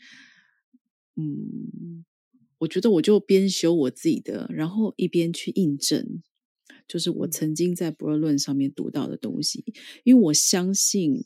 [1.16, 2.04] 嗯，
[2.58, 6.22] 我觉得我就边修我自己的，然后一边去印证，
[6.86, 9.64] 就是我曾经在博尔论上面读到的东西，
[10.04, 11.24] 因为我相信，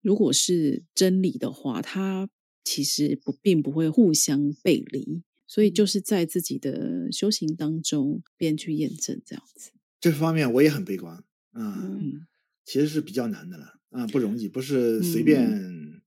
[0.00, 2.28] 如果是真理的话，它
[2.64, 9.70] 其实不并不会互相背离，所以就是在自己的修行当中边去验证这样子。
[10.00, 11.16] 这方面我也很悲观，
[11.52, 12.26] 啊、嗯，
[12.64, 16.00] 其实是比较难的了，啊，不容易，不是随便，嗯、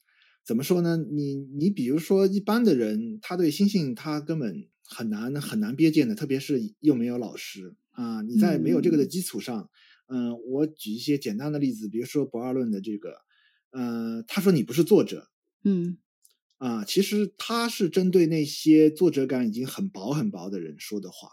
[0.44, 0.98] 怎么说呢？
[0.98, 9.70] 你你比如说一般的人，他对星星他根本很难很难憋见的，特别是又没有老师啊，你在没有这个的基础上，
[10.08, 13.18] 嗯、呃，我举一些简单的例子，比如说博二论的这个，
[13.70, 15.30] 呃，他说你不是作者，
[15.64, 15.98] 嗯，
[16.58, 21.30] 啊，其实他是针对那些作者感已经很薄很薄的人说的话。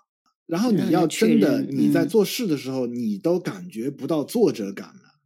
[0.51, 5.21] 然后你要真的你在做事的时候，你都感觉不到作者感了，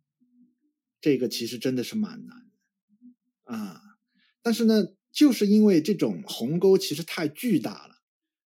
[1.01, 3.81] 这个其实真的是蛮难的啊。
[4.43, 7.95] 但是呢，就是因为这种鸿沟其实太巨大了，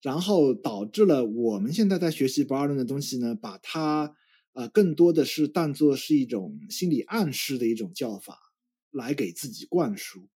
[0.02, 4.16] 然后导致了我们现在在学习不二论的东西呢，把它
[4.54, 8.40] 呃更多的是当做是一种心理暗示的一种叫法
[8.90, 10.28] 来给自己灌输，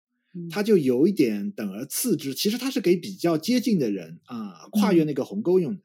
[0.50, 2.34] 它就有一点等而次之。
[2.34, 5.82] 其实它是给比较接近的人啊跨越那个鸿沟用的。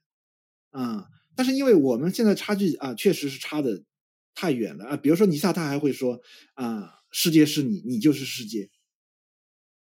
[0.74, 3.84] 啊、但是因为我们现在差距啊，确实是差的
[4.34, 4.98] 太远了啊。
[4.98, 6.20] 比如说尼萨，他还会说
[6.56, 8.72] 啊，世界是你，你就是世界。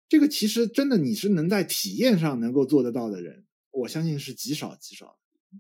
[0.07, 5.59] 这个其实真的，你是能在体验上能够做得到的人，我相信是极少极少的。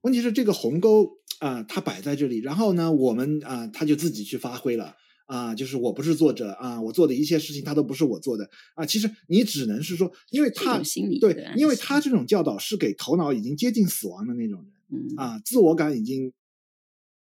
[0.00, 4.96] 问题是这个鸿沟啊，它摆在这里，然后呢，我们啊，他就自己去发挥了。
[5.26, 8.84] 啊，就是我不是作者啊，我做的一切事情他都不是我做的啊。
[8.84, 10.78] 其实你只能是说，因为他
[11.18, 16.32] 对，因为他这种教导是给头脑已经接近死亡的那种人，嗯啊，自我感已经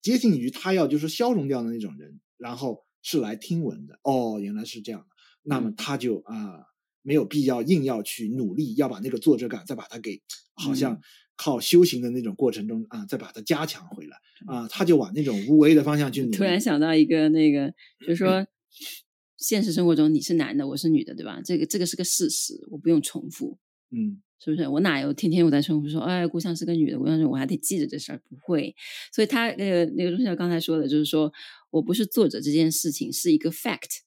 [0.01, 3.99] 接近于他要就是消融掉的那种人，然后是来听闻的。
[4.03, 5.07] 哦，原来是这样的，
[5.43, 6.63] 那么他就啊
[7.01, 10.21] 没有必要硬要去努力要把那个作者感再把它给
[10.55, 10.99] 好像。
[11.41, 16.37] 嗯靠修行的那种过程中啊，再把它加强回来啊，他就往那种无为的方向去努力。
[16.37, 18.45] 突然想到一个那个，就是说，
[19.39, 21.41] 现实生活中你是男的，我是女的，对吧？
[21.43, 23.57] 这个这个是个事实，我不用重复，
[23.89, 24.67] 嗯，是不是？
[24.67, 28.75] 我哪有天天我在重复说，哎，故乡是个女的，故乡是我还得记着这事儿，不会。
[29.11, 31.33] 所以他那个那个钟校刚才说的，就是说
[31.71, 34.01] 我不是作者这件事情是一个 fact，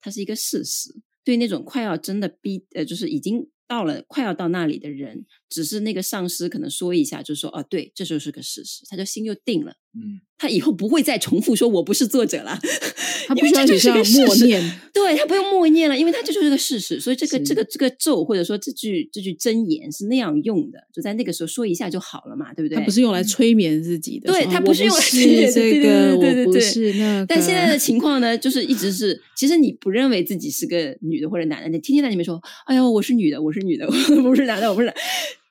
[0.00, 1.02] 它是一个事实。
[1.22, 3.46] 对那种快要真的逼呃，就是已经。
[3.68, 9.76] 到了快要到那里的人，只是那个上司可能说一下，就说哦，对，这就是个事实，他就心就定了。
[10.00, 12.58] 嗯，他以后不会再重复说我不是作者了，
[13.26, 17.00] 他不需要这个默念，对他不用默念了，因为他这就是个事实。
[17.00, 22.76] 所以这个这个这个咒或者说这句这句真言是那样用的，就在那个时候说一下就好了嘛，对不对？
[22.76, 35.00] 他不是用来催眠自己的，对他不是用来催眠这个，对对对但现在的情况呢，就是一直是，其实你不认为自己是个女的或者男的，你天天在里面说，哎呦，我是女的，我是女的，我不是男的，我不是男的，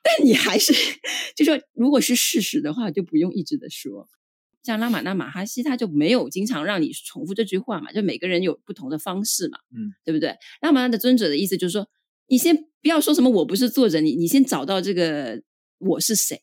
[0.02, 0.72] 但你还是
[1.36, 4.08] 就说，如果是事实的话，就不用一直的说。
[4.68, 10.36] 像拉玛那马哈希，他就没有经常让你重复这句话嘛，就每个人有不同的方式嘛，嗯，对不对？
[10.60, 11.88] 拉玛那的尊者的意思就是说，
[12.26, 15.42] 你先不要说什么我不是作者，你你先找到这个
[15.78, 16.36] 我是谁，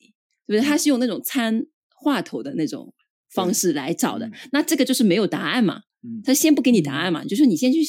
[0.48, 0.68] 对不对？
[0.68, 2.96] 他是用那种参话头的那种
[3.30, 7.80] 方式来找的，嗯、那这个就是没有答案嘛，嗯，他先不给你答案嘛，就是你先去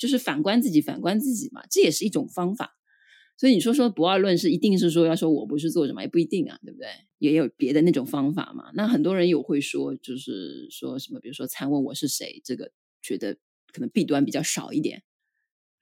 [0.00, 2.72] 就是反观自己，反观自己嘛，这也是一种方法。
[3.36, 6.88] 所以你说说不二论是一定是说要说我不是作者嘛，也不一定啊，对不对？
[7.18, 8.70] 也有别的那种方法嘛。
[8.74, 12.70] 那很多人有会说，就是说什么，比如说参问我是谁，这个
[13.02, 13.34] 觉得
[13.72, 15.02] 可能弊端比较少一点，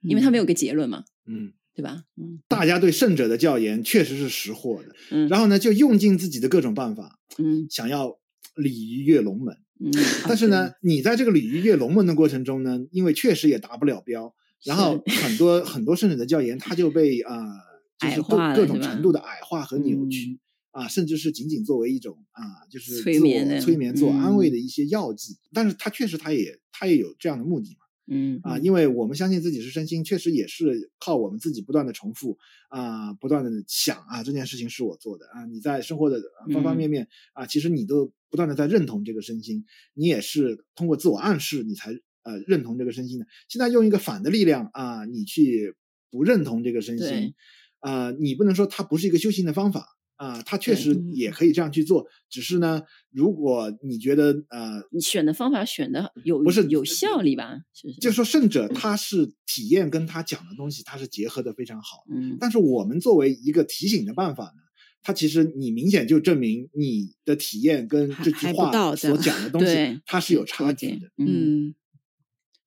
[0.02, 2.04] 因为他没有个结论嘛，嗯，对吧？
[2.16, 8.18] 嗯，大家对圣者的教研确实是识货的，嗯，然后呢，就用尽自己的各种办法，嗯，想要
[8.56, 9.92] 鲤鱼跃龙门，嗯，
[10.26, 14.34] 但是呢，你在这个鲤鱼跃龙门的过程中呢，因为确实也达不了标。
[14.64, 20.38] 然后很多很多圣者的教研，他就被啊、呃、就是各各种程度的矮化和扭曲。
[20.74, 27.84] 啊，甚至是仅仅作为一种啊，就是催眠催眠、自我安慰的一些药剂，嗯、但是它确实，它也它也有这样的目的嘛。
[28.08, 32.36] 嗯啊，因为我们相信自己是身心，确实也是靠我们自己不断的重复
[32.70, 35.44] 啊，不断的想啊，这件事情是我做的啊。
[35.46, 36.20] 你在生活的
[36.52, 41.92] 方方面面、嗯、啊，其实你都不断的在认同这个身心，你也是通过自我暗示，你才
[42.24, 43.26] 呃认同这个身心的。
[43.48, 45.74] 现在用一个反的力量啊，你去
[46.10, 47.34] 不认同这个身心
[47.80, 49.90] 啊，你不能说它不是一个修行的方法。
[50.16, 57.58] 啊，它确实也可以这样去做，只是呢，如果你觉得呃，你选的方法选的有不是有效力吧？
[57.74, 62.04] 是是就是说圣者他是体验跟他讲的东西，他是结合的非常好。
[62.08, 64.62] 嗯，但是我们作为一个提醒的办法呢，
[65.02, 71.10] 他其实你明显就证明你的体验跟这句话所讲的东西，它是有差距的。
[71.18, 71.74] 嗯，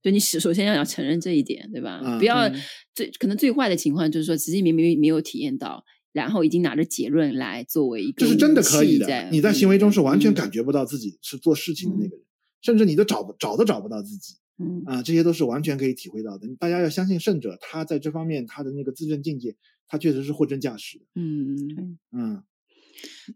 [0.08, 2.02] 就你首先要要承认这一点，对吧？
[2.04, 2.50] 嗯、不要
[2.96, 5.84] 最可能最坏的情况就是说，自己明明没有体验到。
[6.14, 9.30] 然后已经拿着结论来作为一个，这是真的可以的。
[9.30, 12.26] 你在行为中是完全感觉不到自己是做事情的那个人，嗯、
[12.64, 14.34] 甚至你都找不找都找不到自己。
[14.58, 16.48] 嗯啊，这些都是完全可以体会到的。
[16.60, 19.56] 大家要相信圣者，他在这方面他的那个自证境界，
[19.88, 21.06] 他确实是货真价实的。
[21.14, 22.44] 嗯嗯，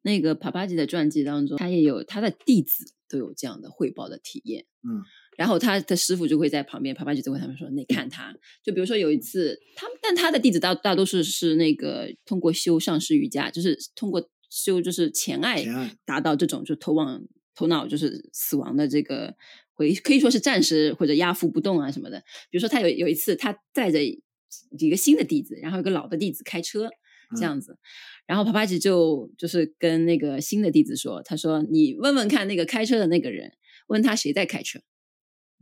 [0.02, 4.66] 那个帕帕吉的传记当中，他也有他的弟子都有这样的汇报的体验。
[4.82, 5.04] 嗯。
[5.42, 8.32] 然后他的师傅就会在旁边，帕帕吉就会他们说：“你看他，
[8.64, 15.66] 就比如说有一次，他们但他的弟子大大多数是那个通过修上师瑜伽，就是通过修就是前爱
[16.06, 17.24] 达到这种就头往
[17.56, 19.36] 头脑就是死亡的这个
[19.74, 22.20] 回，可以说是暂时或者压伏不动啊什么的。
[22.52, 26.88] 比如说他有有一次，他带着一个新的弟子，然后一个老的弟子开车
[27.36, 27.80] 这样子，
[28.28, 33.54] 然后帕帕吉就就是跟那个新的弟子说：“他说你问问看那个开车的那个人，
[33.88, 34.80] 问他谁在开车。”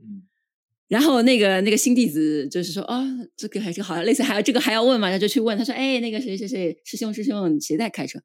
[0.01, 0.23] 嗯，
[0.88, 8.19] 然后那个那个新弟子就是说，哦，这个还是好像，类似还要这个还要问嘛，他就去问，他说，哎，那个谁谁谁师兄师兄，谁在开车？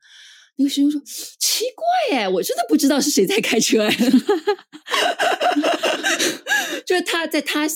[0.56, 1.84] 那个师兄说，奇怪
[2.18, 3.90] 哎，我真的不知道是谁在开车哎，
[6.86, 7.68] 就是他在他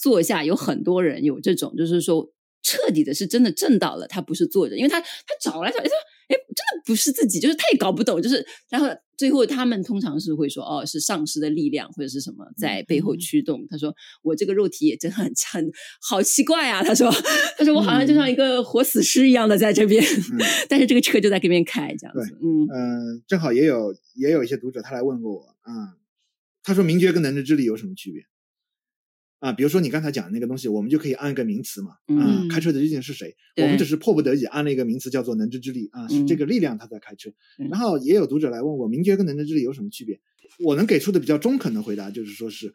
[0.00, 2.30] 座下有很多人有这种，就是说
[2.62, 5.08] 彻底的是真的震到了，他不是坐着，因为他他
[5.40, 5.96] 找来找来，他说，
[6.28, 8.88] 哎，真的不是自己，就是他也搞不懂，就是然后。
[9.16, 13.60] 最后，他们通常是会说：“哦，是上司的力量或者是什么在背后驱动。
[13.62, 17.10] 嗯”他说：“我这个肉体也真的很 很好奇怪啊！”他说
[17.56, 25.88] ：“他说我好像就像一个活死尸一样的在这边，嗯、 但是这个车就在这边开，这样子。”嗯嗯、呃，正好也有也有一些读者他来问过我啊、嗯，
[26.62, 28.22] 他说：“明觉跟能知之力有什么区别？”
[29.44, 31.90] 啊，比如说你刚才讲的那个东西，我们就可以按一个名词嘛。
[31.90, 33.36] 啊，嗯、开车的究竟是谁？
[33.58, 37.28] 我们只是迫不得已按了一个名词，叫做能知之力啊，是这个力量他在开车。
[37.58, 40.18] 嗯、然后也有读者来问我，明觉跟能知之力有什么区别？
[40.60, 42.72] 我能给出的比较中肯的回答就是说是，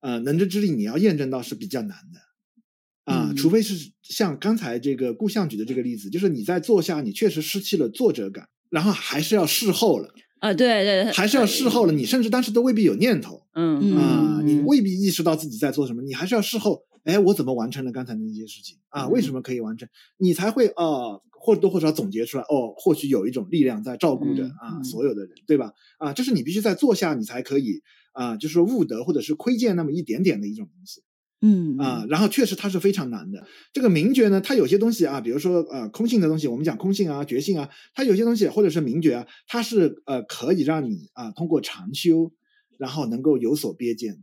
[0.00, 10.12] 呃，能知之力你要验证到是比较难的啊，嗯、除非是像刚才这个顾相举的这个例子，就是你在坐下你确实失去了作者感，然后还是要事后了。
[10.40, 11.92] 啊，对对，还是要事后了。
[11.92, 16.02] 你甚至当时都未必有念头，嗯啊，你未必意识到自己在做什么。
[16.02, 19.06] 你还是要事后，哎，我怎么完成了刚才那些事情啊？
[19.08, 19.86] 为什么可以完成？
[20.16, 22.44] 你才会啊，或多或少总结出来。
[22.44, 25.72] 哦，或许有一种力量在照顾着啊，所有的人，对吧？
[25.98, 31.02] 啊，这是你必须在坐下，你才可以啊，就是说悟得或者是窥见那么一点点的一种东西。
[31.42, 33.46] 嗯啊，然后确实它是非常难的。
[33.72, 42.32] 这个明觉呢，它有些东西啊，比如说呃空性的东西，我们讲空性啊、觉性啊，它有些东西或者是明觉啊，它是呃可以让你啊通过禅修，
[42.76, 44.22] 然后能够有所瞥见。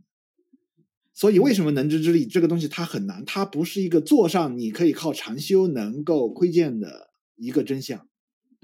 [1.12, 3.24] 所以为什么能知之力这个东西它很难？
[3.24, 8.06] 它不是一个坐上你可以靠禅修能够窥见的一个真相。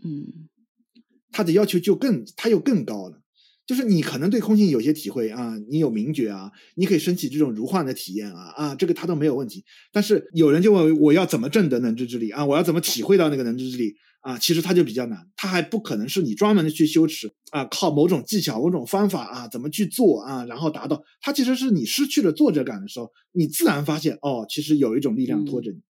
[0.05, 0.49] 嗯，
[1.33, 3.24] 它的要求就更，它又更高了。
[3.67, 9.65] 就是你可能对空性有些体会啊，你有明觉啊，你可以升起这种如幻的体验啊啊，这个他都没有问题。
[9.91, 12.45] 但是有人就问我要怎么证得能知之力啊？
[12.45, 14.39] 我要怎么体会到那个能知之力啊？
[14.39, 21.03] 其实它就比较难，它还不可能是你专门的去修持啊，靠某种技巧、某种方法啊，怎么去做啊，然后达到。
[21.23, 25.79] 它其实是你失去了作者感的时候，你自然发现哦，其实有一种力量拖着你。
[25.79, 25.83] 嗯、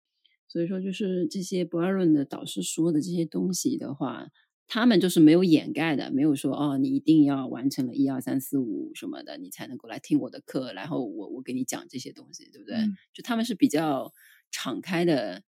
[0.46, 4.26] 所以说，就是这些不二论的导师说的这些东西的话。
[4.68, 12.76] 他们就是没有掩盖的，没有说哦，你一定要完成了一二三四五什么的，你才能够来听我的课，然后我我给你讲这些东西，对不对？
[12.76, 14.12] 嗯、就他们是比较
[14.50, 15.42] 敞开的，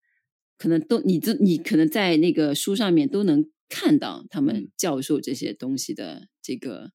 [0.57, 6.91] 可能都你这你可能在那个书上面都能看到他们教授这些东西的这个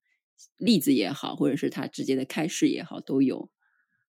[0.58, 3.50] 例子也好，或者是他直接的开示也好，都有。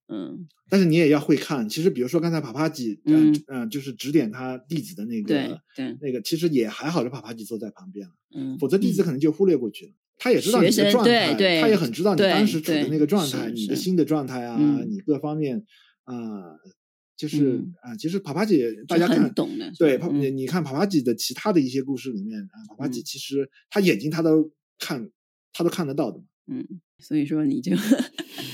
[0.09, 1.68] 嗯，但是你也要会看。
[1.68, 3.34] 其实，比如说刚才帕帕吉，嗯。
[3.48, 9.92] 嗯，就是指点他弟子的那个，对对，那个其实也还好，是帕帕吉坐在旁边了，嗯，否则弟子可能就忽略过去了。
[10.18, 15.64] 他也知道你的状态，对，他也很知道你当时处的那个状态，你的心的状态啊，你各方面
[16.04, 16.14] 啊，
[17.16, 25.11] 就是啊、嗯，其实帕帕吉大家看很懂的，对，嗯、你你看帕帕吉的其他的一些故事里面啊，帕帕吉其实他眼睛他都看，
[25.52, 26.22] 他都看得到的。
[26.48, 26.64] 嗯，
[26.98, 27.76] 所以说你就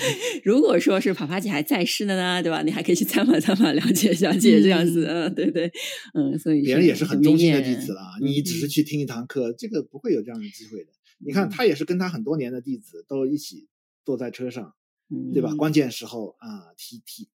[0.44, 2.62] 如果说是帕帕姐还在世的呢，对吧？
[2.62, 5.70] 你还可以去 参访参访，了解了解这样子，嗯，嗯对对，
[6.14, 8.00] 嗯，所以别人也是很忠心的弟子了。
[8.20, 10.90] 你只是去听一堂课，嗯、这个不会有这样的机会的。
[11.24, 13.68] 你看他也是跟他很多年的弟子都一起
[14.04, 14.74] 坐在车上，
[15.10, 15.54] 嗯、对吧？
[15.54, 17.28] 关键时候啊，提提。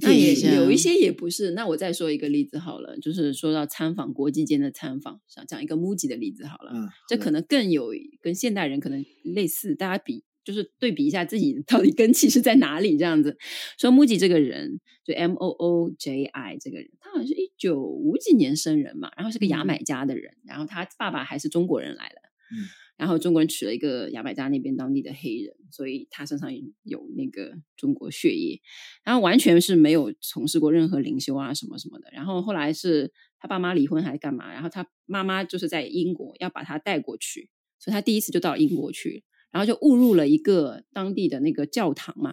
[0.00, 1.50] 那也有一些也不是。
[1.50, 6.70] 那我再说一个例子好了，就是说到参访国际间的参访，想讲一个 MUJI 的例子好了。
[6.72, 7.92] 嗯，这可能更有
[8.22, 13.36] 跟现代人可能类似，大家比就是对比一下自己 到底根器是在哪里这样子。
[13.76, 22.16] 说 MUJI 这个人，就 M O O J I 这个人，他好像是一九五几年生人嘛，然后是个牙买加的人，然后他爸爸还是中国人来的。
[22.52, 22.64] 嗯。
[22.96, 26.50] 然后中国人娶了一个牙买加那边当地的黑人，所以他身上
[26.82, 28.62] 有那个中国血液，
[29.04, 32.08] 然后完全是没有从事过任何灵修啊什么什么的。
[32.10, 34.50] 然后后来是他爸妈离婚还是干嘛？
[34.50, 42.32] 然后他妈妈就是在英国要把他带过去，所以他第一次就到英国去，然后就误入了一个当地的那个教堂嘛，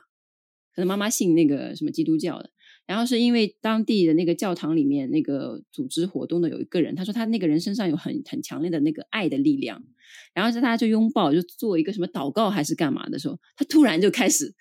[0.76, 2.50] 可能妈妈信那个什么基督教的。
[2.86, 9.82] 然后是因为当地的那个教堂里面那个组织活动的有一个人，他说他那个人身上有很很强烈的那个爱的力量，
[10.34, 14.54] 然后是他就拥抱就做一个什么祷告还是干嘛的时候，他突然就开始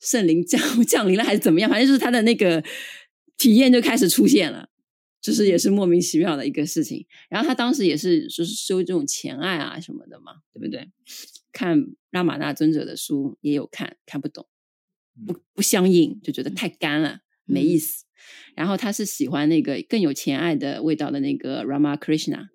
[0.00, 2.60] 圣灵降 降临了还是怎么样，反正就是他的那个
[3.36, 4.68] 体验就开始出现了，
[5.20, 7.06] 就是也是莫名其妙的一个事情。
[7.28, 10.90] 然后他当时也是就是修这种前爱啊什么的嘛，对不对？
[11.52, 14.46] 看拉玛那尊者的书也有看，看不懂，
[15.26, 17.20] 不不相应，就觉得太干了。
[17.44, 18.04] 没意思，
[18.54, 22.46] 然后他是喜欢那个更有前爱的味道的那个 Rama Krishna，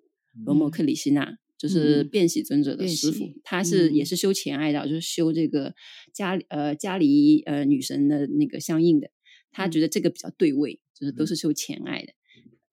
[0.46, 5.74] 罗摩克里希那，就是变喜尊者的师傅，嗯、他是也是修前爱的，嗯、就是修这个
[6.14, 9.10] 家呃家里呃女神的那个相应的，
[9.52, 12.14] 他觉得这个比较对位，就是都是修前爱的。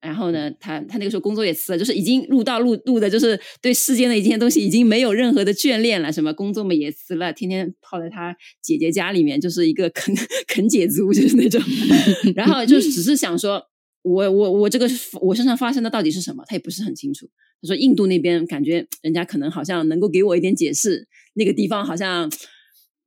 [0.04, 6.12] 然后呢，他他那个时候工作也辞了，就是已经入道入入的，就是对世间的一些东西已经没有任何的眷恋了。
[6.12, 10.14] 什么工作嘛也辞了，天天泡在他姐姐家里面，就是一个啃
[10.46, 11.62] 啃姐族，就是那种。
[12.36, 13.64] 然后就只是想说，
[14.02, 14.90] 我我我这个
[15.22, 16.44] 我身上发生的到底是什么？
[16.48, 17.30] 他也不是很清楚。
[17.62, 22.30] 他说印度那边感觉人家可能好像能够给我一点解释，那个地方好像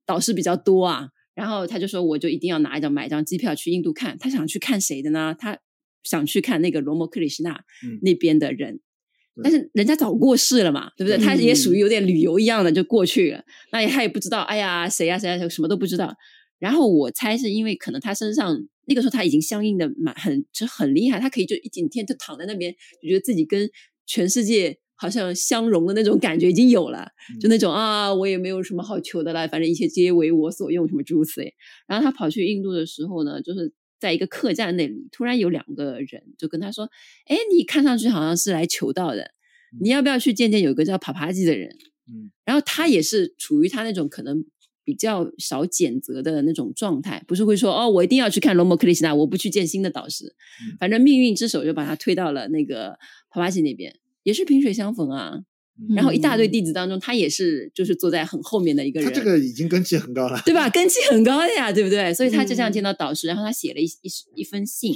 [0.06, 1.10] 导师比较多啊。
[1.34, 4.16] 然后他就说，我就一定要拿一张买一张机票去印度看。
[4.18, 5.36] 他想去看谁的呢？
[5.38, 5.58] 他。
[6.06, 7.60] 想去看那个罗摩克里希那
[8.00, 8.74] 那边的人，
[9.36, 11.18] 嗯、但是人家早过世了嘛，对不对？
[11.18, 16.14] 他也属于有点旅游一样的就过去了，嗯、那他也不知道，哎呀，谁呀谁呀，什么都不知道。
[16.58, 23.68] 然后我猜是因为可能他身上那个时候他已经相应的蛮很就很厉害，他可以就一整天就躺在那边，就觉得自己跟
[24.06, 31.52] 全世界好像相融的那种感觉已经有了，嗯、就那种啊，我也没有什么好求的了，反正一切皆为我所用，什么诸如此类。
[31.86, 33.74] 然后他跑去印度的时候呢，就是。
[33.98, 36.90] 在一个客栈那里，突然有两个人就跟他说
[37.26, 39.32] ：“哎，你看上去好像是来求道的，
[39.80, 41.76] 你要不要去见见有一个叫帕帕吉的人？”
[42.08, 44.44] 嗯，然后他也是处于他那种可能
[44.84, 50.36] 比较少谴责的那种状态，不是会说：“哦，我一定要去看罗摩克里希那，我不去见新的导师。”
[50.78, 52.98] 反正命运之手就把他推到了那个
[53.30, 55.40] 帕帕吉那边，也是萍水相逢啊。
[55.94, 59.12] 然后一大堆弟子当中，他也是就是坐在很后面的一个人。
[59.12, 60.70] 他这个已经根基很高了，对吧？
[60.70, 62.14] 根基很高的呀，对不对？
[62.14, 64.94] 所以他就这样见到导师，然后他写了一一一封信，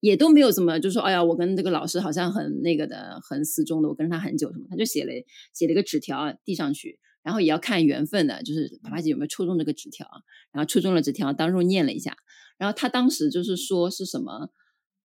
[0.00, 5.12] 也都没有怎么，就说哎呀，我跟这个老师好像很那个的，很死忠的，我跟他很久什么，他就写了
[5.52, 10.04] 写了一个纸条递上去，然后也要看缘分的，就是爸爸姐有没有抽中这个纸条，
[10.50, 12.16] 然后抽中了纸条，当众念了一下，
[12.58, 14.50] 然后他当时就是说是什么。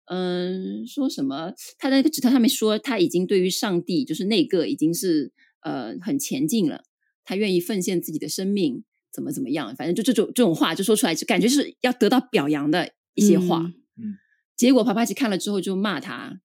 [0.07, 1.53] 嗯，说什么？
[1.79, 5.33] 他在那个纸条上面说，他已经对于上帝，就是那个已经是
[5.63, 6.85] 呃很前进了，
[7.25, 13.61] 他愿意奉献自己的生命，怎么怎么样，反正就这种这种话就说出来，就感觉是要得到表扬的一些话。
[13.97, 14.19] 嗯，嗯
[14.57, 16.41] 结果帕帕奇看了之后就骂他，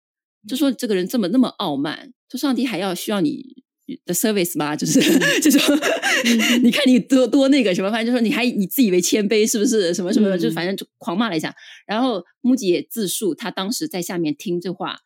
[0.47, 3.64] 就说这个人这么那么傲慢，说上帝还要需要你。
[4.05, 4.99] 的 service 吧，就是
[5.41, 5.61] 这种，
[6.63, 9.93] 你看你多多那个什么，反正就说你还你自以为谦卑是不是？
[9.93, 11.55] 什么什么的，就反正就狂骂了一下。
[11.85, 14.97] 然后木吉也自述他当时在下面听这话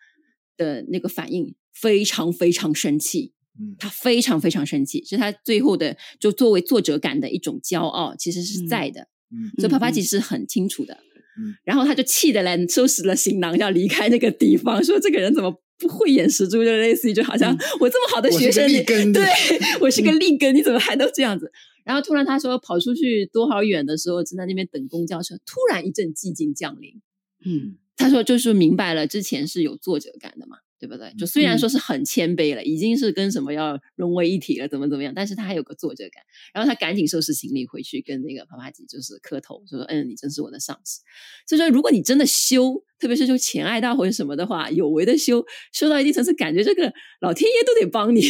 [0.58, 3.34] 的那个反应，非常非常生气。
[3.60, 9.02] 嗯他非常非常生气，是他最后的就作为作者感的一种骄傲，其实是在的。
[9.30, 10.94] 嗯所以帕帕吉是很清楚的。
[11.38, 15.62] 嗯然后他就气得来收拾了行囊要离开那个地方，说这个人怎么。
[15.82, 19.26] 不慧眼识珠，就类似于就好像我这么好的学生，你对
[19.82, 21.52] 我是个立根，你怎么还都这样子？
[21.84, 27.02] 然后突然他说跑出去多好远的时候，正在那边等公交车，突然一阵寂静降临。
[27.44, 31.14] 嗯，他说就是明白了之前是有作者感的嘛，对不对？
[31.16, 36.24] 就虽然说是很谦卑了，嗯、已经是跟什么要融为一体了，怎么怎么样，但是他还有个作者感。
[36.56, 41.02] 然后他赶紧收拾行李回去，跟那个帕帕吉就是磕头，就说：“嗯，你真是我的上司。”
[41.48, 48.24] 所以说，如果你真的修，特别是就前爱道或者什么的话，有为的修，修到一定层次，感觉这个老天爷都得帮你，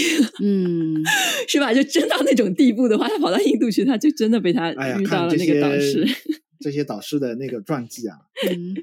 [0.43, 1.01] 嗯，
[1.47, 1.73] 是吧？
[1.73, 6.03] 就真到那种地步的话，他跑到印度去，他就真的被他遇到了那个导师。
[6.03, 6.15] 哎、
[6.59, 8.17] 这些导师的那个传记啊，
[8.51, 8.75] 嗯。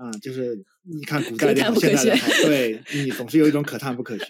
[0.00, 0.56] 啊，就是
[0.90, 4.24] 你看古代的现代的，对你总是有一种可叹不可 学，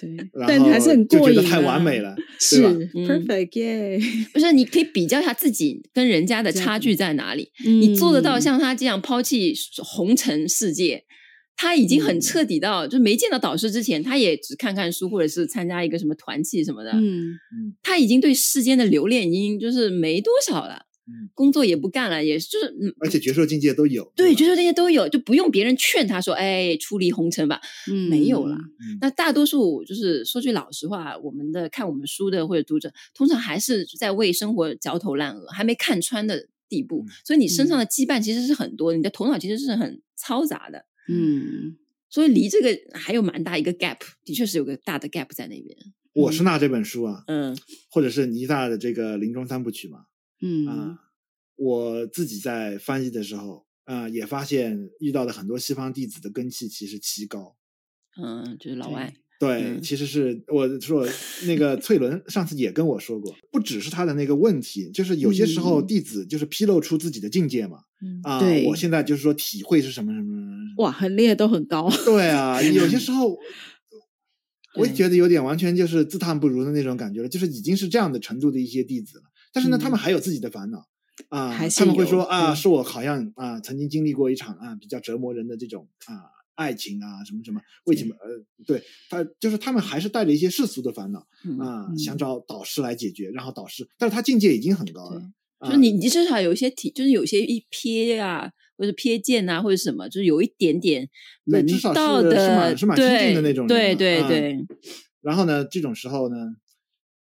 [0.00, 0.16] 对，
[0.48, 4.00] 但还是很过瘾，觉得太完美了，是？Perfect，耶！
[4.34, 7.52] 不是，你可以比较一下自己跟人家的差距在哪里？
[7.64, 9.54] 你做得到像他这样抛弃
[9.84, 11.04] 红尘世界，
[11.56, 20.86] 他已经很彻底到，就没见到导师之前，他也只看看书，或者是参加一个什么团契什么的，嗯嗯，他已经对世间的留恋已经就是没多少了。
[21.34, 27.60] 工作也不干了，也就是嗯，而且角色境界都有，对，角色境界都有，就不用别人劝他说，哎，出离红尘吧，
[27.90, 28.56] 嗯，没有了。
[28.56, 37.04] 嗯、那大多数就是说句老实话，我们的看我们书的或者读者，通常还是在为生活焦头烂额，还没看穿的地步。
[37.06, 41.76] 嗯、所以你身上的羁绊其实是很多，你的头脑其实是很嘈杂的，嗯，
[42.08, 45.76] 所以离这个还有蛮大一个 gap，的确是有个大的 gap 在那边。
[46.14, 47.56] 我是拿这本书啊，嗯，
[47.90, 50.00] 或者是尼大的这个临终三部曲嘛。
[50.42, 50.98] 嗯啊，
[51.56, 57.56] 我自己在翻译的时候啊，也发现遇到的很多西方弟子的根气其实奇高。
[58.22, 59.14] 嗯，就是老外。
[59.40, 61.04] 对，嗯、其实是我说
[61.46, 67.78] 那个翠伦上次也跟我说过，不只是他的那个问题，就是有些时候弟子就是披露出自己的境界嘛。
[68.00, 70.84] 嗯、啊，对我现在就是说体会是什么什么什么。
[70.84, 71.90] 哇，很厉害，都很高。
[72.04, 73.36] 对啊，有些时候
[74.76, 79.24] 我也觉得有点完全就是自叹不如的那种感觉了，就是已经是这样的程度的一些弟子了。
[79.52, 80.86] 但是呢，他们还有自己的烦恼、
[81.28, 86.24] 嗯、啊，他们会说啊，是我好像啊曾经经历过一场啊比较折磨人的这种啊
[86.54, 88.28] 爱情啊什么什么，为什么呃
[88.66, 91.20] 对他就是他们还是带着一些世俗的烦恼
[91.60, 95.20] 啊，嗯、想找导师来解决，然后导师，但是他境界已经很高了，
[95.58, 101.08] 啊、就你你至少有一些体，就是有些一瞥啊或者瞥见啊或者什么，就是有一点点
[101.44, 104.66] 门道的，是蛮是蛮亲近的那种人，对对对。
[105.20, 106.36] 然后呢，这种时候呢。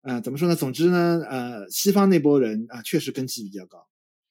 [0.04, 0.56] 啊、呃，怎么说呢？
[0.56, 3.88] 总之呢，呃，西方那波人啊，确实根基比较高。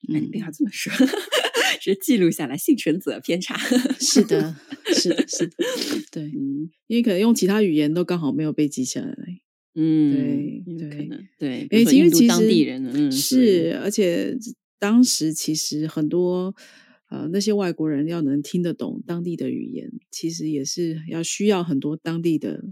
[0.08, 0.92] 那，你不要这么说，
[1.80, 3.56] 是记录下来，幸存者偏差。
[3.98, 4.54] 是的，
[4.94, 5.54] 是的，是的，
[6.10, 9.16] 对，嗯，因为可能用其他语言都刚好没有被记下来。
[9.74, 11.08] 嗯，对，
[11.38, 14.36] 对，对，因为其实当地人，嗯，是，而且
[14.78, 16.54] 当时其实很多
[17.08, 22.62] 呃那些外国人要能听得懂当地的语言，其实也是要需要很多当地的。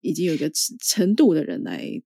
[0.00, 2.02] 已经有一个程度的人来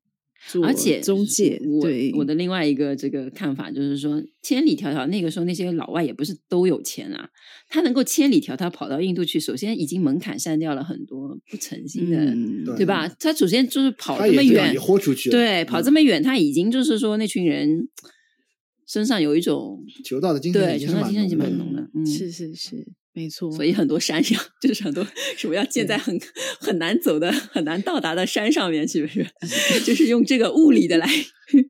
[0.48, 1.60] 做，而且中介。
[1.82, 7.28] 对我的另外一个这个看法就是说，千里迢迢那个时候那些老外也不是都有钱啊，
[7.68, 13.06] 他能够千里迢迢跑到印度去，首先已经门槛删掉了很多不诚心的，嗯、对吧？
[13.20, 17.88] 他首先就是跑这么远，豁出去，对，跑这么远，他已经就是说那群人
[18.86, 22.86] 身上有一种求道的精神，对，求道精神已经蛮浓了，嗯，是是是。
[23.12, 25.04] 没错，所以很多山上 就是很多
[25.36, 26.16] 什么要建在很
[26.60, 29.26] 很难走的、很难到达的山上面，是不是？
[29.84, 31.06] 就是用这个物理的来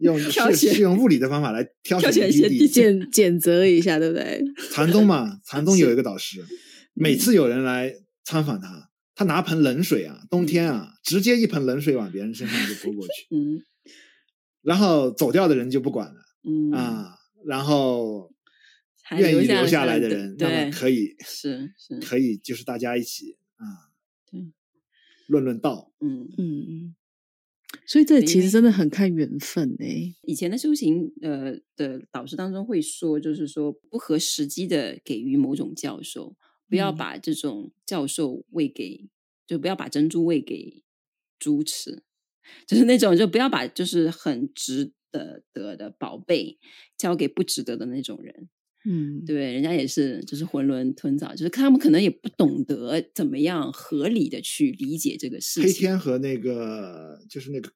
[0.01, 4.43] 用挑选，是用物理的方法来挑选一些地检检择一下，对不对？
[4.71, 6.45] 禅宗嘛，禅宗有一个导师，
[6.95, 13.63] 每次有人来参访他，他拿盆冷水啊，冬天啊，直接一盆冷水往别人身上就泼过去，嗯，
[14.63, 16.15] 然后走掉的人就不管了，
[16.47, 17.15] 嗯啊，
[17.47, 18.30] 然后。
[19.19, 23.91] 愿意留下来的人，那么可以是是可以，就是大家一起啊，
[24.31, 24.53] 对，
[25.27, 26.95] 论论道，嗯嗯嗯，
[27.87, 30.15] 所以这其实真的很看缘分诶。
[30.23, 36.37] 以前的修行呃的导师当中会说，就是说不合时机的给予某种教授，
[36.69, 39.09] 不要把这种教授喂给，
[39.47, 40.83] 就不要把珍珠喂给
[41.39, 42.03] 猪吃，
[42.67, 46.59] 就是那种就不要把就是很值得得的宝贝
[46.97, 48.49] 交给不值得的那种人。
[48.85, 55.65] 嗯，对，人家也是，就是囫囵吞枣，就是他们可能也不懂得怎么样合理的去理解这个事情。
[55.65, 57.71] 黑天和那个就是那个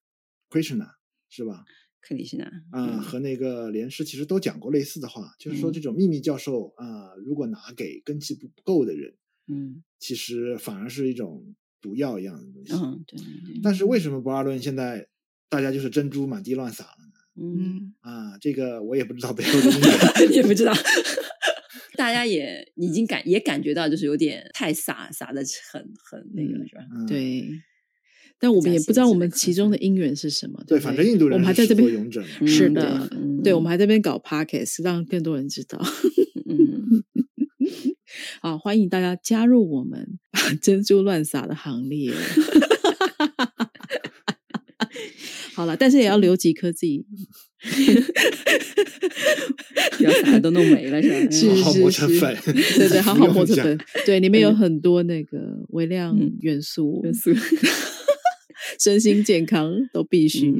[0.51, 0.89] Krishna
[1.29, 1.65] 是吧？
[2.01, 9.15] 克里希那啊，和那个莲师其实都讲过类似的话，嗯、就是说这种秘密教授啊、呃，如果拿给根基不够的人，
[9.49, 12.73] 嗯，其实反而是一种毒药一样的东西。
[12.75, 13.61] 嗯，对，对，对。
[13.63, 15.09] 但是为什么博尔顿现在
[15.49, 17.04] 大家就是珍珠满地乱撒了呢？
[17.37, 19.67] 嗯啊，这个我也不知道背后的
[20.21, 20.73] 原因， 也不知道，
[21.97, 26.83] 大家也已经感也感觉到，就是有点太洒洒的很很那个了，是吧？
[27.09, 27.45] 对，
[28.39, 30.63] 但我们也不知道我们其中的因缘是什么。
[30.67, 33.11] 对，反正印度人我们还在这边勇者，是的，
[33.43, 35.81] 对，我们还在这边搞 podcast，让更多人知道。
[36.49, 37.03] 嗯，
[38.43, 42.13] 好，欢迎大家加入我们把珍珠乱撒的行列。
[45.55, 47.05] 好了，但是也要留几颗自己，
[49.99, 51.31] 不 要啥都弄没了，是吧？
[51.31, 53.79] 是好好磨成粉，对对，好好磨成粉。
[54.05, 55.39] 对，里面有很多那个
[55.69, 57.31] 微量元素，元素，
[58.81, 60.53] 身心健康都必须。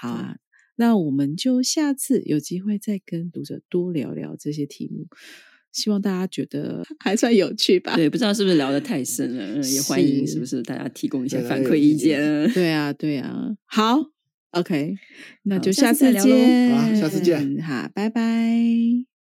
[0.00, 0.36] 好啊，
[0.76, 5.06] 那我们就下次有机会再跟读者多聊聊这些题目。
[5.70, 7.94] 希望大家觉得 还算有趣吧？
[7.94, 12.50] 对，不知道是不是聊得太深了，也欢迎是不是大家提供一些反馈意见？
[12.52, 13.98] 对啊，对啊，好
[14.52, 14.94] ，OK，
[15.42, 19.08] 那就下次见，好，下次见，好，拜拜。